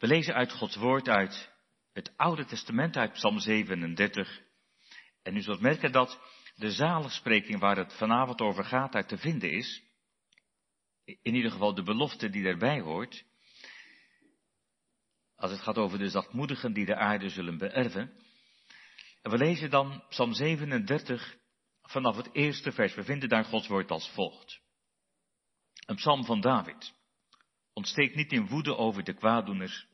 We 0.00 0.06
lezen 0.06 0.34
uit 0.34 0.52
Gods 0.52 0.76
woord 0.76 1.08
uit 1.08 1.50
het 1.92 2.12
Oude 2.16 2.44
Testament, 2.44 2.96
uit 2.96 3.12
Psalm 3.12 3.38
37. 3.38 4.40
En 5.22 5.36
u 5.36 5.42
zult 5.42 5.60
merken 5.60 5.92
dat 5.92 6.20
de 6.54 6.70
zaligspreking 6.70 7.58
waar 7.58 7.76
het 7.76 7.92
vanavond 7.92 8.40
over 8.40 8.64
gaat 8.64 8.94
uit 8.94 9.08
te 9.08 9.18
vinden 9.18 9.50
is. 9.50 9.82
In 11.04 11.34
ieder 11.34 11.50
geval 11.50 11.74
de 11.74 11.82
belofte 11.82 12.30
die 12.30 12.46
erbij 12.46 12.80
hoort. 12.80 13.24
Als 15.34 15.50
het 15.50 15.60
gaat 15.60 15.78
over 15.78 15.98
de 15.98 16.08
zachtmoedigen 16.08 16.72
die 16.72 16.86
de 16.86 16.96
aarde 16.96 17.28
zullen 17.28 17.58
beërven. 17.58 18.12
En 19.22 19.30
we 19.30 19.38
lezen 19.38 19.70
dan 19.70 20.04
Psalm 20.08 20.32
37 20.32 21.36
vanaf 21.82 22.16
het 22.16 22.34
eerste 22.34 22.72
vers. 22.72 22.94
We 22.94 23.04
vinden 23.04 23.28
daar 23.28 23.44
Gods 23.44 23.68
woord 23.68 23.90
als 23.90 24.10
volgt. 24.10 24.60
Een 25.86 25.96
psalm 25.96 26.24
van 26.24 26.40
David. 26.40 26.94
Ontsteek 27.72 28.14
niet 28.14 28.32
in 28.32 28.46
woede 28.46 28.76
over 28.76 29.04
de 29.04 29.14
kwaaddoeners. 29.14 29.88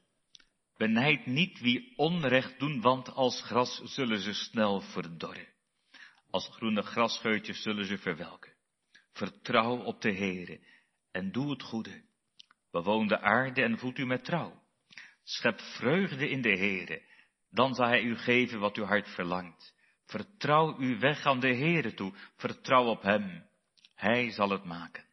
Benijd 0.76 1.26
niet 1.26 1.60
wie 1.60 1.92
onrecht 1.96 2.58
doen, 2.58 2.80
want 2.80 3.08
als 3.14 3.42
gras 3.42 3.80
zullen 3.84 4.20
ze 4.20 4.32
snel 4.32 4.80
verdorren. 4.80 5.48
Als 6.30 6.48
groene 6.48 6.82
grasscheutjes 6.82 7.62
zullen 7.62 7.84
ze 7.84 7.98
verwelken. 7.98 8.52
Vertrouw 9.12 9.76
op 9.76 10.00
de 10.00 10.12
Heere 10.12 10.60
en 11.12 11.32
doe 11.32 11.50
het 11.50 11.62
goede. 11.62 12.02
Bewoon 12.70 13.06
de 13.06 13.20
aarde 13.20 13.62
en 13.62 13.78
voed 13.78 13.98
u 13.98 14.06
met 14.06 14.24
trouw. 14.24 14.62
Schep 15.22 15.60
vreugde 15.60 16.28
in 16.28 16.42
de 16.42 16.56
Heere, 16.56 17.02
dan 17.50 17.74
zal 17.74 17.86
hij 17.86 18.02
u 18.02 18.16
geven 18.16 18.58
wat 18.58 18.76
uw 18.76 18.84
hart 18.84 19.08
verlangt. 19.08 19.74
Vertrouw 20.06 20.76
uw 20.78 20.98
weg 20.98 21.26
aan 21.26 21.40
de 21.40 21.54
Heere 21.54 21.94
toe, 21.94 22.12
vertrouw 22.36 22.84
op 22.84 23.02
hem. 23.02 23.48
Hij 23.94 24.30
zal 24.30 24.50
het 24.50 24.64
maken. 24.64 25.04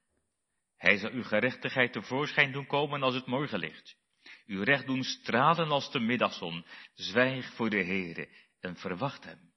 Hij 0.78 0.98
zal 0.98 1.12
uw 1.12 1.24
gerechtigheid 1.24 1.94
tevoorschijn 1.94 2.52
doen 2.52 2.66
komen 2.66 3.04
als 3.04 3.16
het 3.16 3.26
morgenlicht. 3.26 3.98
Uw 4.46 4.64
recht 4.64 4.86
doen 4.86 5.04
stralen 5.04 5.70
als 5.70 5.92
de 5.92 6.00
middagzon. 6.00 6.66
Zwijg 6.94 7.54
voor 7.54 7.70
de 7.70 7.84
Heere 7.84 8.30
en 8.60 8.76
verwacht 8.76 9.24
hem. 9.24 9.52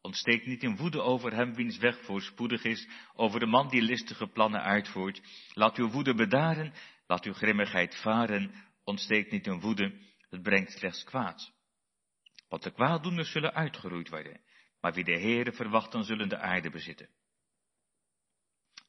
Ontsteek 0.00 0.46
niet 0.46 0.62
in 0.62 0.76
woede 0.76 1.00
over 1.00 1.34
hem 1.34 1.54
wiens 1.54 1.78
weg 1.78 2.04
voorspoedig 2.04 2.64
is, 2.64 2.88
over 3.14 3.40
de 3.40 3.46
man 3.46 3.68
die 3.68 3.82
listige 3.82 4.26
plannen 4.26 4.62
uitvoert. 4.62 5.20
Laat 5.52 5.76
uw 5.76 5.90
woede 5.90 6.14
bedaren, 6.14 6.72
laat 7.06 7.24
uw 7.24 7.32
grimmigheid 7.32 7.96
varen. 7.96 8.54
Ontsteek 8.84 9.30
niet 9.30 9.46
in 9.46 9.60
woede, 9.60 10.00
het 10.28 10.42
brengt 10.42 10.72
slechts 10.72 11.04
kwaad. 11.04 11.52
Want 12.48 12.62
de 12.62 12.70
kwaaddoeners 12.70 13.30
zullen 13.30 13.54
uitgeroeid 13.54 14.08
worden, 14.08 14.40
maar 14.80 14.92
wie 14.92 15.04
de 15.04 15.18
Heere 15.18 15.52
verwachten 15.52 16.04
zullen 16.04 16.28
de 16.28 16.38
aarde 16.38 16.70
bezitten. 16.70 17.08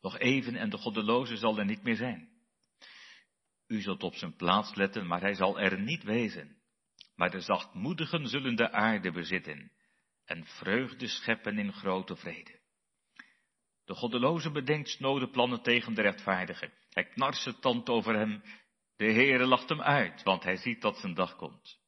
Nog 0.02 0.18
even 0.18 0.56
en 0.56 0.70
de 0.70 0.78
goddeloze 0.78 1.38
zal 1.38 1.58
er 1.58 1.66
niet 1.66 1.84
meer 1.84 1.96
zijn. 1.96 2.37
U 3.68 3.82
zult 3.82 4.04
op 4.04 4.16
zijn 4.16 4.36
plaats 4.36 4.76
letten, 4.76 5.08
maar 5.08 5.22
hij 5.22 5.34
zal 5.34 5.60
er 5.60 5.80
niet 5.80 6.04
wezen. 6.04 6.58
Maar 7.16 7.30
de 7.30 7.42
zachtmoedigen 7.42 8.28
zullen 8.28 8.56
de 8.56 8.72
aarde 8.72 9.12
bezitten 9.12 9.72
en 10.26 10.46
vreugde 10.46 11.08
scheppen 11.08 11.58
in 11.58 11.74
grote 11.74 12.16
vrede. 12.16 12.60
De 13.86 13.94
goddeloze 13.94 14.52
bedenkt 14.52 14.90
snode 14.90 15.30
plannen 15.30 15.62
tegen 15.62 15.94
de 15.94 16.02
rechtvaardige. 16.02 16.72
Hij 16.90 17.06
knarst 17.06 17.42
zijn 17.42 17.60
tand 17.60 17.90
over 17.90 18.16
hem. 18.16 18.44
De 18.96 19.06
Heere 19.06 19.46
lacht 19.46 19.70
hem 19.70 19.82
uit, 19.82 20.24
want 20.24 20.44
hij 20.44 20.56
ziet 20.56 20.82
dat 20.82 20.98
zijn 20.98 21.14
dag 21.14 21.36
komt. 21.36 21.80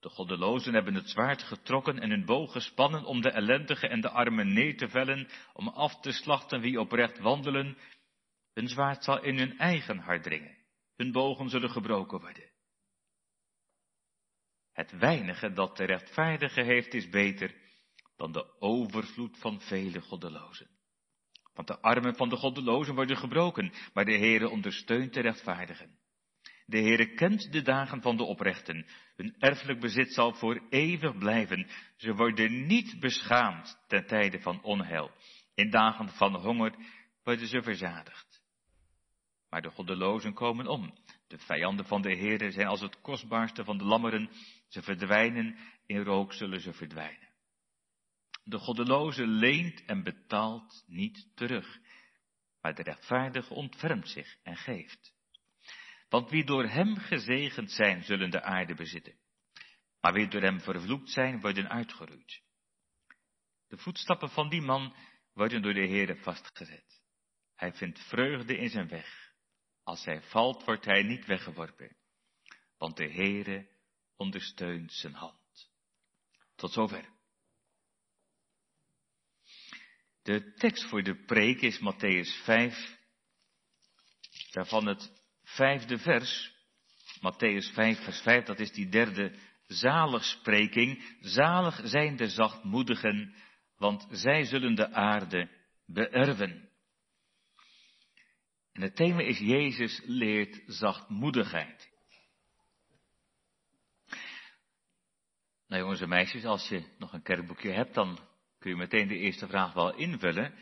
De 0.00 0.08
goddelozen 0.08 0.74
hebben 0.74 0.94
het 0.94 1.10
zwaard 1.10 1.42
getrokken 1.42 1.98
en 1.98 2.10
hun 2.10 2.24
boog 2.24 2.52
gespannen 2.52 3.04
om 3.04 3.20
de 3.20 3.30
ellendige 3.30 3.88
en 3.88 4.00
de 4.00 4.10
armen 4.10 4.52
neer 4.52 4.76
te 4.76 4.88
vellen, 4.88 5.28
om 5.52 5.68
af 5.68 6.00
te 6.00 6.12
slachten 6.12 6.60
wie 6.60 6.80
oprecht 6.80 7.18
wandelen. 7.18 7.78
Hun 8.54 8.68
zwaard 8.68 9.04
zal 9.04 9.22
in 9.22 9.38
hun 9.38 9.58
eigen 9.58 9.98
hart 9.98 10.22
dringen. 10.22 10.56
Hun 10.96 11.12
bogen 11.12 11.48
zullen 11.48 11.70
gebroken 11.70 12.20
worden. 12.20 12.50
Het 14.72 14.90
weinige 14.90 15.52
dat 15.52 15.76
de 15.76 15.84
rechtvaardige 15.84 16.62
heeft 16.62 16.94
is 16.94 17.08
beter 17.08 17.54
dan 18.16 18.32
de 18.32 18.60
overvloed 18.60 19.38
van 19.38 19.60
vele 19.60 20.00
goddelozen. 20.00 20.68
Want 21.54 21.68
de 21.68 21.80
armen 21.80 22.16
van 22.16 22.28
de 22.28 22.36
goddelozen 22.36 22.94
worden 22.94 23.16
gebroken, 23.16 23.72
maar 23.92 24.04
de 24.04 24.16
Heere 24.16 24.48
ondersteunt 24.48 25.14
de 25.14 25.20
rechtvaardigen. 25.20 25.98
De 26.66 26.78
Heere 26.78 27.14
kent 27.14 27.52
de 27.52 27.62
dagen 27.62 28.02
van 28.02 28.16
de 28.16 28.22
oprechten. 28.22 28.86
Hun 29.16 29.34
erfelijk 29.38 29.80
bezit 29.80 30.12
zal 30.12 30.34
voor 30.34 30.66
eeuwig 30.68 31.18
blijven. 31.18 31.66
Ze 31.96 32.14
worden 32.14 32.66
niet 32.66 33.00
beschaamd 33.00 33.84
ten 33.86 34.06
tijde 34.06 34.40
van 34.40 34.62
onheil. 34.62 35.10
In 35.54 35.70
dagen 35.70 36.08
van 36.08 36.34
honger 36.34 36.74
worden 37.22 37.46
ze 37.46 37.62
verzadigd. 37.62 38.31
Maar 39.52 39.62
de 39.62 39.70
goddelozen 39.70 40.34
komen 40.34 40.66
om. 40.66 40.94
De 41.26 41.38
vijanden 41.38 41.86
van 41.86 42.02
de 42.02 42.16
Heere 42.16 42.50
zijn 42.50 42.66
als 42.66 42.80
het 42.80 43.00
kostbaarste 43.00 43.64
van 43.64 43.78
de 43.78 43.84
lammeren. 43.84 44.30
Ze 44.68 44.82
verdwijnen, 44.82 45.58
in 45.86 46.02
rook 46.02 46.32
zullen 46.32 46.60
ze 46.60 46.72
verdwijnen. 46.72 47.28
De 48.44 48.58
goddeloze 48.58 49.26
leent 49.26 49.84
en 49.84 50.02
betaalt 50.02 50.84
niet 50.86 51.30
terug. 51.34 51.78
Maar 52.60 52.74
de 52.74 52.82
rechtvaardige 52.82 53.54
ontfermt 53.54 54.08
zich 54.08 54.36
en 54.42 54.56
geeft. 54.56 55.14
Want 56.08 56.30
wie 56.30 56.44
door 56.44 56.64
hem 56.64 56.96
gezegend 56.96 57.70
zijn, 57.70 58.02
zullen 58.02 58.30
de 58.30 58.42
aarde 58.42 58.74
bezitten. 58.74 59.14
Maar 60.00 60.12
wie 60.12 60.28
door 60.28 60.42
hem 60.42 60.60
vervloekt 60.60 61.10
zijn, 61.10 61.40
worden 61.40 61.68
uitgeroeid. 61.68 62.42
De 63.68 63.78
voetstappen 63.78 64.30
van 64.30 64.48
die 64.48 64.62
man 64.62 64.94
worden 65.32 65.62
door 65.62 65.74
de 65.74 65.86
Heere 65.86 66.16
vastgezet. 66.16 67.02
Hij 67.54 67.72
vindt 67.72 67.98
vreugde 68.08 68.56
in 68.56 68.68
zijn 68.68 68.88
weg. 68.88 69.21
Als 69.84 70.04
hij 70.04 70.22
valt, 70.22 70.64
wordt 70.64 70.84
hij 70.84 71.02
niet 71.02 71.26
weggeworpen. 71.26 71.96
Want 72.78 72.96
de 72.96 73.12
Heere 73.12 73.68
ondersteunt 74.16 74.92
zijn 74.92 75.14
hand. 75.14 75.70
Tot 76.56 76.72
zover. 76.72 77.08
De 80.22 80.52
tekst 80.54 80.84
voor 80.84 81.02
de 81.02 81.24
preek 81.24 81.60
is 81.60 81.80
Matthäus 81.80 82.44
5, 82.44 82.98
daarvan 84.50 84.86
het 84.86 85.12
vijfde 85.42 85.98
vers, 85.98 86.54
Matthäus 87.20 87.72
5, 87.72 88.04
vers 88.04 88.20
5, 88.20 88.44
dat 88.44 88.60
is 88.60 88.72
die 88.72 88.88
derde 88.88 89.38
zaligspreking. 89.66 91.16
Zalig 91.20 91.80
zijn 91.84 92.16
de 92.16 92.28
zachtmoedigen, 92.28 93.34
want 93.76 94.06
zij 94.10 94.44
zullen 94.44 94.74
de 94.74 94.92
aarde 94.92 95.50
beërven. 95.86 96.70
En 98.72 98.82
het 98.82 98.96
thema 98.96 99.20
is 99.20 99.38
Jezus 99.38 100.00
leert 100.04 100.62
zachtmoedigheid. 100.66 101.90
Nou 105.66 105.82
jongens 105.82 106.00
en 106.00 106.08
meisjes, 106.08 106.44
als 106.44 106.68
je 106.68 106.84
nog 106.98 107.12
een 107.12 107.22
kerkboekje 107.22 107.70
hebt, 107.70 107.94
dan 107.94 108.18
kun 108.58 108.70
je 108.70 108.76
meteen 108.76 109.08
de 109.08 109.16
eerste 109.16 109.46
vraag 109.46 109.72
wel 109.72 109.94
invullen. 109.94 110.54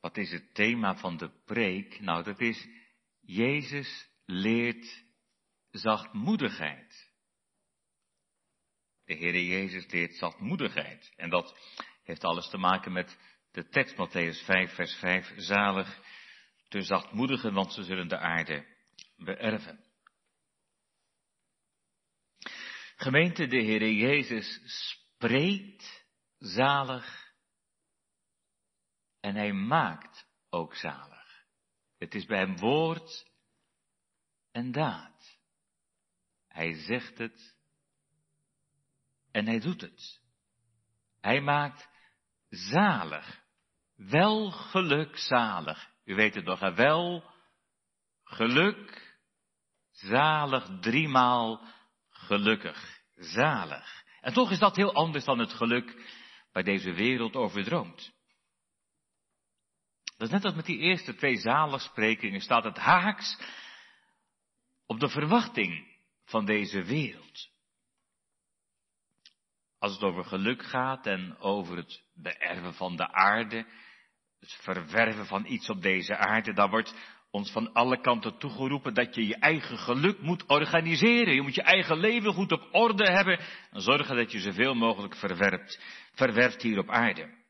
Wat 0.00 0.16
is 0.16 0.30
het 0.30 0.54
thema 0.54 0.96
van 0.96 1.16
de 1.16 1.30
preek? 1.44 2.00
Nou, 2.00 2.24
dat 2.24 2.40
is 2.40 2.68
Jezus 3.20 4.08
leert 4.26 5.04
zachtmoedigheid. 5.70 7.10
De 9.04 9.14
Heere 9.14 9.46
Jezus 9.46 9.90
leert 9.90 10.14
zachtmoedigheid. 10.14 11.12
En 11.16 11.30
dat 11.30 11.58
heeft 12.02 12.24
alles 12.24 12.48
te 12.48 12.58
maken 12.58 12.92
met 12.92 13.18
de 13.52 13.68
tekst 13.68 13.94
Matthäus 13.94 14.44
5, 14.44 14.74
vers 14.74 14.94
5. 14.94 15.32
Zalig 15.36 16.00
de 16.72 16.82
zachtmoedigen, 16.82 17.52
want 17.54 17.72
ze 17.72 17.82
zullen 17.82 18.08
de 18.08 18.18
aarde 18.18 18.66
beërven. 19.16 19.84
Gemeente, 22.96 23.46
de 23.46 23.56
Heere 23.56 23.96
Jezus 23.96 24.60
spreekt 24.64 26.06
zalig 26.38 27.34
en 29.20 29.34
hij 29.34 29.52
maakt 29.52 30.26
ook 30.50 30.74
zalig. 30.74 31.44
Het 31.98 32.14
is 32.14 32.24
bij 32.24 32.38
hem 32.38 32.56
woord 32.56 33.30
en 34.50 34.72
daad. 34.72 35.38
Hij 36.48 36.74
zegt 36.74 37.18
het 37.18 37.54
en 39.30 39.46
hij 39.46 39.60
doet 39.60 39.80
het. 39.80 40.20
Hij 41.20 41.40
maakt 41.40 41.88
zalig, 42.48 43.42
wel 43.94 44.50
gelukzalig. 44.50 45.91
U 46.12 46.14
weet 46.14 46.34
het 46.34 46.44
nog, 46.44 46.74
wel 46.74 47.30
geluk, 48.24 49.16
zalig, 49.90 50.68
driemaal 50.80 51.68
gelukkig, 52.08 53.00
zalig. 53.14 54.04
En 54.20 54.32
toch 54.32 54.50
is 54.50 54.58
dat 54.58 54.76
heel 54.76 54.94
anders 54.94 55.24
dan 55.24 55.38
het 55.38 55.52
geluk 55.52 56.10
waar 56.52 56.64
deze 56.64 56.92
wereld 56.92 57.36
over 57.36 57.64
droomt. 57.64 58.12
Dat 60.04 60.28
is 60.28 60.30
net 60.30 60.44
als 60.44 60.54
met 60.54 60.64
die 60.66 60.78
eerste 60.78 61.14
twee 61.14 61.36
zaligsprekingen 61.36 62.40
staat 62.40 62.64
het 62.64 62.78
haaks 62.78 63.38
op 64.86 65.00
de 65.00 65.08
verwachting 65.08 65.96
van 66.24 66.44
deze 66.44 66.82
wereld. 66.82 67.50
Als 69.78 69.92
het 69.92 70.02
over 70.02 70.24
geluk 70.24 70.62
gaat 70.62 71.06
en 71.06 71.38
over 71.38 71.76
het 71.76 72.04
beërven 72.14 72.74
van 72.74 72.96
de 72.96 73.12
aarde, 73.12 73.66
het 74.42 74.58
verwerven 74.60 75.26
van 75.26 75.46
iets 75.46 75.68
op 75.68 75.82
deze 75.82 76.16
aarde, 76.16 76.52
dan 76.52 76.70
wordt 76.70 76.94
ons 77.30 77.50
van 77.50 77.72
alle 77.72 78.00
kanten 78.00 78.38
toegeroepen 78.38 78.94
dat 78.94 79.14
je 79.14 79.26
je 79.26 79.36
eigen 79.36 79.78
geluk 79.78 80.20
moet 80.20 80.46
organiseren. 80.46 81.34
Je 81.34 81.42
moet 81.42 81.54
je 81.54 81.62
eigen 81.62 81.98
leven 81.98 82.32
goed 82.32 82.52
op 82.52 82.68
orde 82.72 83.12
hebben 83.12 83.38
en 83.70 83.80
zorgen 83.80 84.16
dat 84.16 84.32
je 84.32 84.40
zoveel 84.40 84.74
mogelijk 84.74 85.16
verwerpt, 85.16 85.80
verwerft 86.14 86.62
hier 86.62 86.78
op 86.78 86.90
aarde. 86.90 87.40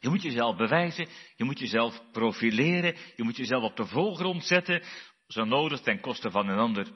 Je 0.00 0.08
moet 0.08 0.22
jezelf 0.22 0.56
bewijzen, 0.56 1.08
je 1.36 1.44
moet 1.44 1.58
jezelf 1.58 2.02
profileren, 2.12 2.96
je 3.16 3.22
moet 3.22 3.36
jezelf 3.36 3.62
op 3.62 3.76
de 3.76 3.86
voorgrond 3.86 4.44
zetten, 4.44 4.82
zo 5.26 5.44
nodig 5.44 5.80
ten 5.80 6.00
koste 6.00 6.30
van 6.30 6.48
een 6.48 6.58
ander. 6.58 6.86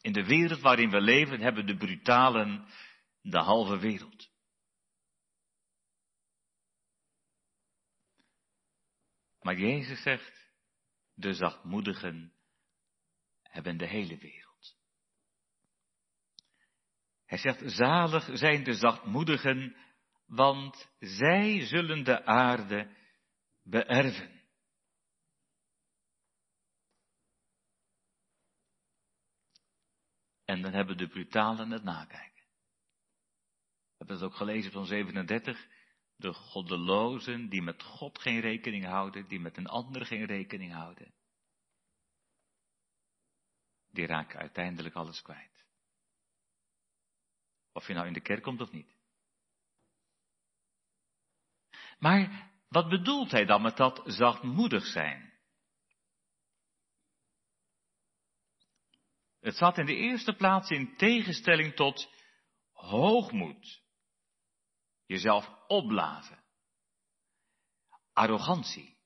In 0.00 0.12
de 0.12 0.24
wereld 0.24 0.60
waarin 0.60 0.90
we 0.90 1.00
leven 1.00 1.40
hebben 1.40 1.66
de 1.66 1.76
brutalen 1.76 2.66
de 3.22 3.38
halve 3.38 3.78
wereld. 3.78 4.27
Maar 9.48 9.58
Jezus 9.58 10.02
zegt, 10.02 10.52
de 11.14 11.34
zachtmoedigen 11.34 12.34
hebben 13.42 13.76
de 13.76 13.86
hele 13.86 14.18
wereld. 14.18 14.76
Hij 17.24 17.38
zegt, 17.38 17.62
zalig 17.72 18.28
zijn 18.32 18.64
de 18.64 18.72
zachtmoedigen, 18.72 19.76
want 20.26 20.90
zij 20.98 21.66
zullen 21.66 22.04
de 22.04 22.24
aarde 22.24 22.96
beërven. 23.62 24.42
En 30.44 30.62
dan 30.62 30.72
hebben 30.72 30.96
de 30.96 31.08
brutalen 31.08 31.70
het 31.70 31.82
nakijken. 31.82 32.46
We 33.86 33.94
hebben 33.96 34.16
het 34.16 34.24
ook 34.24 34.34
gelezen 34.34 34.72
van 34.72 34.86
37. 34.86 35.77
De 36.18 36.32
goddelozen 36.32 37.48
die 37.48 37.62
met 37.62 37.82
God 37.82 38.18
geen 38.18 38.40
rekening 38.40 38.84
houden, 38.84 39.28
die 39.28 39.40
met 39.40 39.56
een 39.56 39.66
ander 39.66 40.06
geen 40.06 40.24
rekening 40.24 40.72
houden. 40.72 41.14
Die 43.90 44.06
raken 44.06 44.38
uiteindelijk 44.38 44.94
alles 44.94 45.22
kwijt. 45.22 45.64
Of 47.72 47.86
je 47.86 47.94
nou 47.94 48.06
in 48.06 48.12
de 48.12 48.20
kerk 48.20 48.42
komt 48.42 48.60
of 48.60 48.72
niet. 48.72 48.96
Maar 51.98 52.52
wat 52.68 52.88
bedoelt 52.88 53.30
hij 53.30 53.44
dan 53.44 53.62
met 53.62 53.76
dat 53.76 54.02
zachtmoedig 54.04 54.84
zijn? 54.84 55.32
Het 59.40 59.56
zat 59.56 59.78
in 59.78 59.86
de 59.86 59.96
eerste 59.96 60.32
plaats 60.32 60.70
in 60.70 60.96
tegenstelling 60.96 61.74
tot 61.74 62.10
hoogmoed. 62.72 63.82
Jezelf 65.08 65.48
opblazen. 65.66 66.38
Arrogantie. 68.12 68.96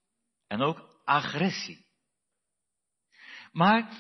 En 0.47 0.61
ook 0.61 1.01
agressie. 1.05 1.87
Maar 3.53 3.97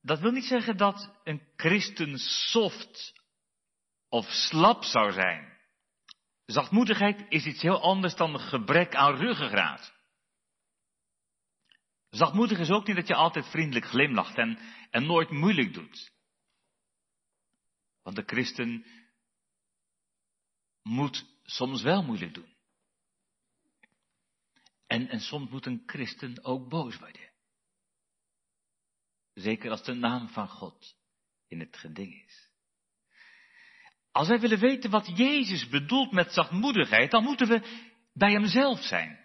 dat 0.00 0.20
wil 0.20 0.30
niet 0.30 0.44
zeggen 0.44 0.76
dat 0.76 1.20
een 1.24 1.48
christen 1.56 2.18
soft 2.18 3.22
of 4.08 4.26
slap 4.26 4.84
zou 4.84 5.12
zijn. 5.12 5.58
Zachtmoedigheid 6.44 7.26
is 7.28 7.44
iets 7.44 7.62
heel 7.62 7.80
anders 7.80 8.14
dan 8.14 8.40
gebrek 8.40 8.94
aan 8.94 9.16
ruggengraat. 9.16 9.94
Zachtmoedig 12.10 12.58
is 12.58 12.70
ook 12.70 12.86
niet 12.86 12.96
dat 12.96 13.06
je 13.06 13.14
altijd 13.14 13.46
vriendelijk 13.46 13.86
glimlacht 13.86 14.36
en, 14.36 14.58
en 14.90 15.06
nooit 15.06 15.30
moeilijk 15.30 15.74
doet. 15.74 16.12
Want 18.02 18.16
de 18.16 18.22
christen 18.26 18.86
moet 20.86 21.26
soms 21.42 21.82
wel 21.82 22.02
moeilijk 22.02 22.34
doen. 22.34 22.54
En, 24.86 25.08
en 25.08 25.20
soms 25.20 25.50
moet 25.50 25.66
een 25.66 25.82
christen 25.86 26.44
ook 26.44 26.68
boos 26.68 26.98
worden. 26.98 27.30
Zeker 29.34 29.70
als 29.70 29.82
de 29.82 29.94
naam 29.94 30.28
van 30.28 30.48
God 30.48 30.96
in 31.48 31.60
het 31.60 31.76
geding 31.76 32.24
is. 32.24 32.50
Als 34.12 34.28
wij 34.28 34.40
willen 34.40 34.58
weten 34.58 34.90
wat 34.90 35.16
Jezus 35.16 35.68
bedoelt 35.68 36.12
met 36.12 36.32
zachtmoedigheid, 36.32 37.10
dan 37.10 37.22
moeten 37.22 37.48
we 37.48 37.84
bij 38.12 38.32
Hemzelf 38.32 38.82
zijn. 38.82 39.24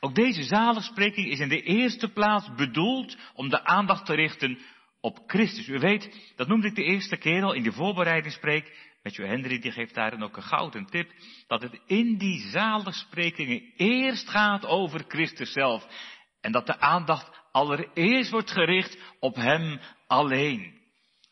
Ook 0.00 0.14
deze 0.14 0.42
zaligspreking 0.42 1.28
is 1.28 1.38
in 1.38 1.48
de 1.48 1.62
eerste 1.62 2.12
plaats 2.12 2.54
bedoeld 2.54 3.16
om 3.34 3.48
de 3.48 3.64
aandacht 3.64 4.06
te 4.06 4.14
richten 4.14 4.58
op 5.00 5.22
Christus. 5.26 5.68
U 5.68 5.78
weet, 5.78 6.32
dat 6.36 6.48
noemde 6.48 6.66
ik 6.66 6.74
de 6.74 6.84
eerste 6.84 7.16
keer 7.16 7.42
al 7.42 7.52
in 7.52 7.62
de 7.62 7.72
voorbereidingspreek. 7.72 8.89
Met 9.02 9.14
Jo 9.14 9.24
Henry, 9.24 9.58
die 9.58 9.72
geeft 9.72 9.94
daarin 9.94 10.22
ook 10.22 10.36
een 10.36 10.42
gouden 10.42 10.86
tip. 10.86 11.12
Dat 11.46 11.62
het 11.62 11.80
in 11.86 12.18
die 12.18 12.48
zaligsprekingen 12.48 13.72
eerst 13.76 14.28
gaat 14.28 14.66
over 14.66 15.04
Christus 15.08 15.52
zelf. 15.52 15.86
En 16.40 16.52
dat 16.52 16.66
de 16.66 16.78
aandacht 16.78 17.40
allereerst 17.52 18.30
wordt 18.30 18.50
gericht 18.50 18.98
op 19.20 19.34
Hem 19.34 19.80
alleen. 20.06 20.80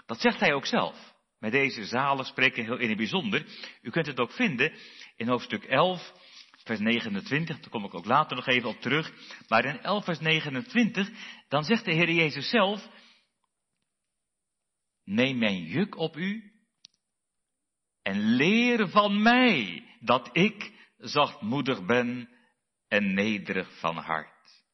Dat 0.06 0.20
zegt 0.20 0.40
Hij 0.40 0.52
ook 0.52 0.66
zelf. 0.66 1.16
Met 1.38 1.52
deze 1.52 1.84
zalen 1.84 2.24
spreken 2.24 2.64
heel 2.64 2.78
in 2.78 2.88
het 2.88 2.96
bijzonder. 2.96 3.46
U 3.82 3.90
kunt 3.90 4.06
het 4.06 4.20
ook 4.20 4.32
vinden 4.32 4.72
in 5.16 5.28
hoofdstuk 5.28 5.64
11, 5.64 6.12
vers 6.64 6.78
29. 6.78 7.60
Daar 7.60 7.70
kom 7.70 7.84
ik 7.84 7.94
ook 7.94 8.04
later 8.04 8.36
nog 8.36 8.46
even 8.46 8.68
op 8.68 8.80
terug. 8.80 9.12
Maar 9.48 9.64
in 9.64 9.80
11, 9.80 10.04
vers 10.04 10.20
29, 10.20 11.10
dan 11.48 11.64
zegt 11.64 11.84
de 11.84 11.92
Heer 11.92 12.10
Jezus 12.10 12.48
zelf, 12.48 12.88
neem 15.04 15.38
mijn 15.38 15.62
juk 15.62 15.96
op 15.96 16.16
u 16.16 16.47
en 18.08 18.18
leer 18.18 18.88
van 18.88 19.22
mij 19.22 19.84
dat 20.00 20.30
ik 20.32 20.72
zachtmoedig 20.96 21.86
ben 21.86 22.28
en 22.88 23.14
nederig 23.14 23.78
van 23.78 23.96
hart. 23.96 24.64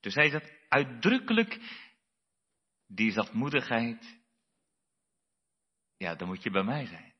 Dus 0.00 0.14
hij 0.14 0.30
zegt 0.30 0.52
uitdrukkelijk, 0.68 1.58
die 2.86 3.12
zachtmoedigheid 3.12 4.22
ja, 5.96 6.14
dan 6.14 6.28
moet 6.28 6.42
je 6.42 6.50
bij 6.50 6.62
mij 6.62 6.86
zijn. 6.86 7.14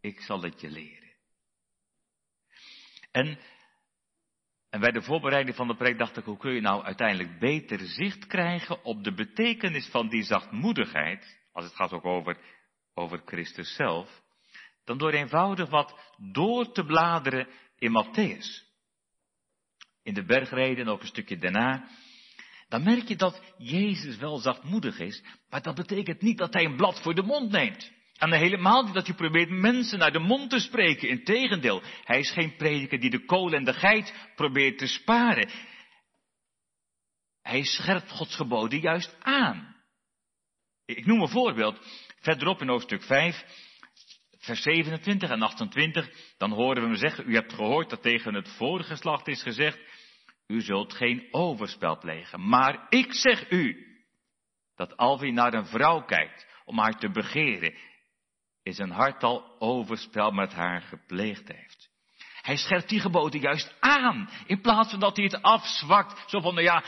Ik 0.00 0.20
zal 0.20 0.42
het 0.42 0.60
je 0.60 0.70
leren. 0.70 1.14
En, 3.10 3.38
en 4.70 4.80
bij 4.80 4.90
de 4.90 5.02
voorbereiding 5.02 5.56
van 5.56 5.68
de 5.68 5.76
preek 5.76 5.98
dacht 5.98 6.16
ik, 6.16 6.24
hoe 6.24 6.38
kun 6.38 6.52
je 6.52 6.60
nou 6.60 6.84
uiteindelijk 6.84 7.38
beter 7.38 7.78
zicht 7.78 8.26
krijgen 8.26 8.84
op 8.84 9.04
de 9.04 9.14
betekenis 9.14 9.88
van 9.88 10.08
die 10.08 10.22
zachtmoedigheid, 10.22 11.40
als 11.52 11.64
het 11.64 11.74
gaat 11.74 11.92
ook 11.92 12.04
over, 12.04 12.54
over 12.98 13.22
Christus 13.24 13.74
zelf, 13.74 14.22
dan 14.84 14.98
door 14.98 15.12
eenvoudig 15.12 15.70
wat 15.70 16.14
door 16.32 16.72
te 16.72 16.84
bladeren 16.84 17.48
in 17.78 17.90
Matthäus. 17.90 18.64
In 20.02 20.14
de 20.14 20.24
bergreden, 20.24 20.88
ook 20.88 21.00
een 21.00 21.06
stukje 21.06 21.38
daarna, 21.38 21.88
dan 22.68 22.82
merk 22.82 23.08
je 23.08 23.16
dat 23.16 23.42
Jezus 23.58 24.16
wel 24.16 24.38
zachtmoedig 24.38 24.98
is, 24.98 25.22
maar 25.48 25.62
dat 25.62 25.74
betekent 25.74 26.22
niet 26.22 26.38
dat 26.38 26.52
hij 26.52 26.64
een 26.64 26.76
blad 26.76 27.00
voor 27.02 27.14
de 27.14 27.22
mond 27.22 27.50
neemt. 27.50 27.94
En 28.16 28.32
helemaal 28.32 28.82
niet 28.82 28.94
dat 28.94 29.06
hij 29.06 29.16
probeert 29.16 29.50
mensen 29.50 29.98
naar 29.98 30.12
de 30.12 30.18
mond 30.18 30.50
te 30.50 30.58
spreken. 30.58 31.08
Integendeel, 31.08 31.82
hij 32.04 32.18
is 32.18 32.30
geen 32.30 32.56
prediker 32.56 33.00
die 33.00 33.10
de 33.10 33.24
kool 33.24 33.52
en 33.52 33.64
de 33.64 33.72
geit 33.72 34.14
probeert 34.34 34.78
te 34.78 34.86
sparen. 34.86 35.50
Hij 37.42 37.62
scherpt 37.62 38.10
Gods 38.10 38.36
geboden 38.36 38.80
juist 38.80 39.16
aan. 39.22 39.76
Ik 40.84 41.06
noem 41.06 41.20
een 41.20 41.28
voorbeeld. 41.28 41.78
Verderop 42.26 42.60
in 42.60 42.68
hoofdstuk 42.68 43.02
5, 43.02 43.44
vers 44.38 44.62
27 44.62 45.30
en 45.30 45.42
28, 45.42 46.10
dan 46.38 46.50
horen 46.50 46.82
we 46.82 46.88
hem 46.88 46.96
zeggen, 46.96 47.28
u 47.28 47.34
hebt 47.34 47.52
gehoord 47.52 47.90
dat 47.90 48.02
tegen 48.02 48.34
het 48.34 48.48
vorige 48.48 48.88
geslacht 48.88 49.28
is 49.28 49.42
gezegd, 49.42 49.78
u 50.46 50.60
zult 50.60 50.94
geen 50.94 51.28
overspel 51.30 51.98
plegen. 51.98 52.48
Maar 52.48 52.86
ik 52.88 53.12
zeg 53.12 53.50
u, 53.50 53.86
dat 54.76 54.96
al 54.96 55.18
wie 55.18 55.32
naar 55.32 55.54
een 55.54 55.66
vrouw 55.66 56.04
kijkt 56.04 56.46
om 56.64 56.78
haar 56.78 56.98
te 56.98 57.10
begeren, 57.10 57.74
is 58.62 58.78
een 58.78 58.90
hart 58.90 59.22
al 59.22 59.56
overspel 59.58 60.30
met 60.30 60.52
haar 60.52 60.82
gepleegd 60.82 61.48
heeft. 61.48 61.90
Hij 62.40 62.56
scherpt 62.56 62.88
die 62.88 63.00
geboden 63.00 63.40
juist 63.40 63.76
aan, 63.80 64.30
in 64.46 64.60
plaats 64.60 64.90
van 64.90 65.00
dat 65.00 65.16
hij 65.16 65.24
het 65.24 65.42
afzwakt, 65.42 66.30
zo 66.30 66.40
van, 66.40 66.54
nou 66.54 66.66
ja, 66.66 66.84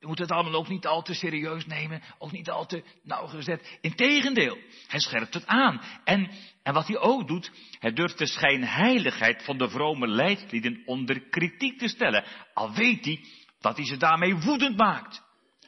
je 0.00 0.06
moet 0.06 0.18
het 0.18 0.30
allemaal 0.30 0.54
ook 0.54 0.68
niet 0.68 0.86
al 0.86 1.02
te 1.02 1.14
serieus 1.14 1.66
nemen, 1.66 2.02
ook 2.18 2.32
niet 2.32 2.50
al 2.50 2.66
te 2.66 2.84
nauwgezet. 3.02 3.78
Integendeel, 3.80 4.58
hij 4.86 5.00
scherpt 5.00 5.34
het 5.34 5.46
aan. 5.46 5.82
En, 6.04 6.30
en 6.62 6.74
wat 6.74 6.86
hij 6.86 6.98
ook 6.98 7.28
doet, 7.28 7.50
hij 7.78 7.92
durft 7.92 8.18
de 8.18 8.26
schijnheiligheid 8.26 9.44
van 9.44 9.58
de 9.58 9.70
vrome 9.70 10.06
leidslieden 10.08 10.82
onder 10.86 11.20
kritiek 11.20 11.78
te 11.78 11.88
stellen. 11.88 12.24
Al 12.54 12.72
weet 12.72 13.04
hij 13.04 13.24
dat 13.58 13.76
hij 13.76 13.86
ze 13.86 13.96
daarmee 13.96 14.34
woedend 14.34 14.76
maakt. 14.76 15.22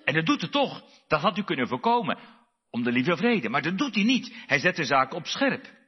En 0.04 0.14
dat 0.14 0.26
doet 0.26 0.40
het 0.40 0.52
toch. 0.52 0.84
Dat 1.06 1.20
had 1.20 1.38
u 1.38 1.42
kunnen 1.42 1.68
voorkomen. 1.68 2.18
Om 2.70 2.82
de 2.82 2.92
lieve 2.92 3.16
vrede. 3.16 3.48
Maar 3.48 3.62
dat 3.62 3.78
doet 3.78 3.94
hij 3.94 4.04
niet. 4.04 4.34
Hij 4.46 4.58
zet 4.58 4.76
de 4.76 4.84
zaak 4.84 5.14
op 5.14 5.26
scherp. 5.26 5.80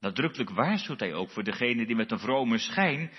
Nadrukkelijk 0.00 0.50
waarschuwt 0.50 1.00
hij 1.00 1.14
ook 1.14 1.30
voor 1.30 1.44
degene 1.44 1.86
die 1.86 1.96
met 1.96 2.10
een 2.10 2.18
vrome 2.18 2.58
schijn 2.58 3.12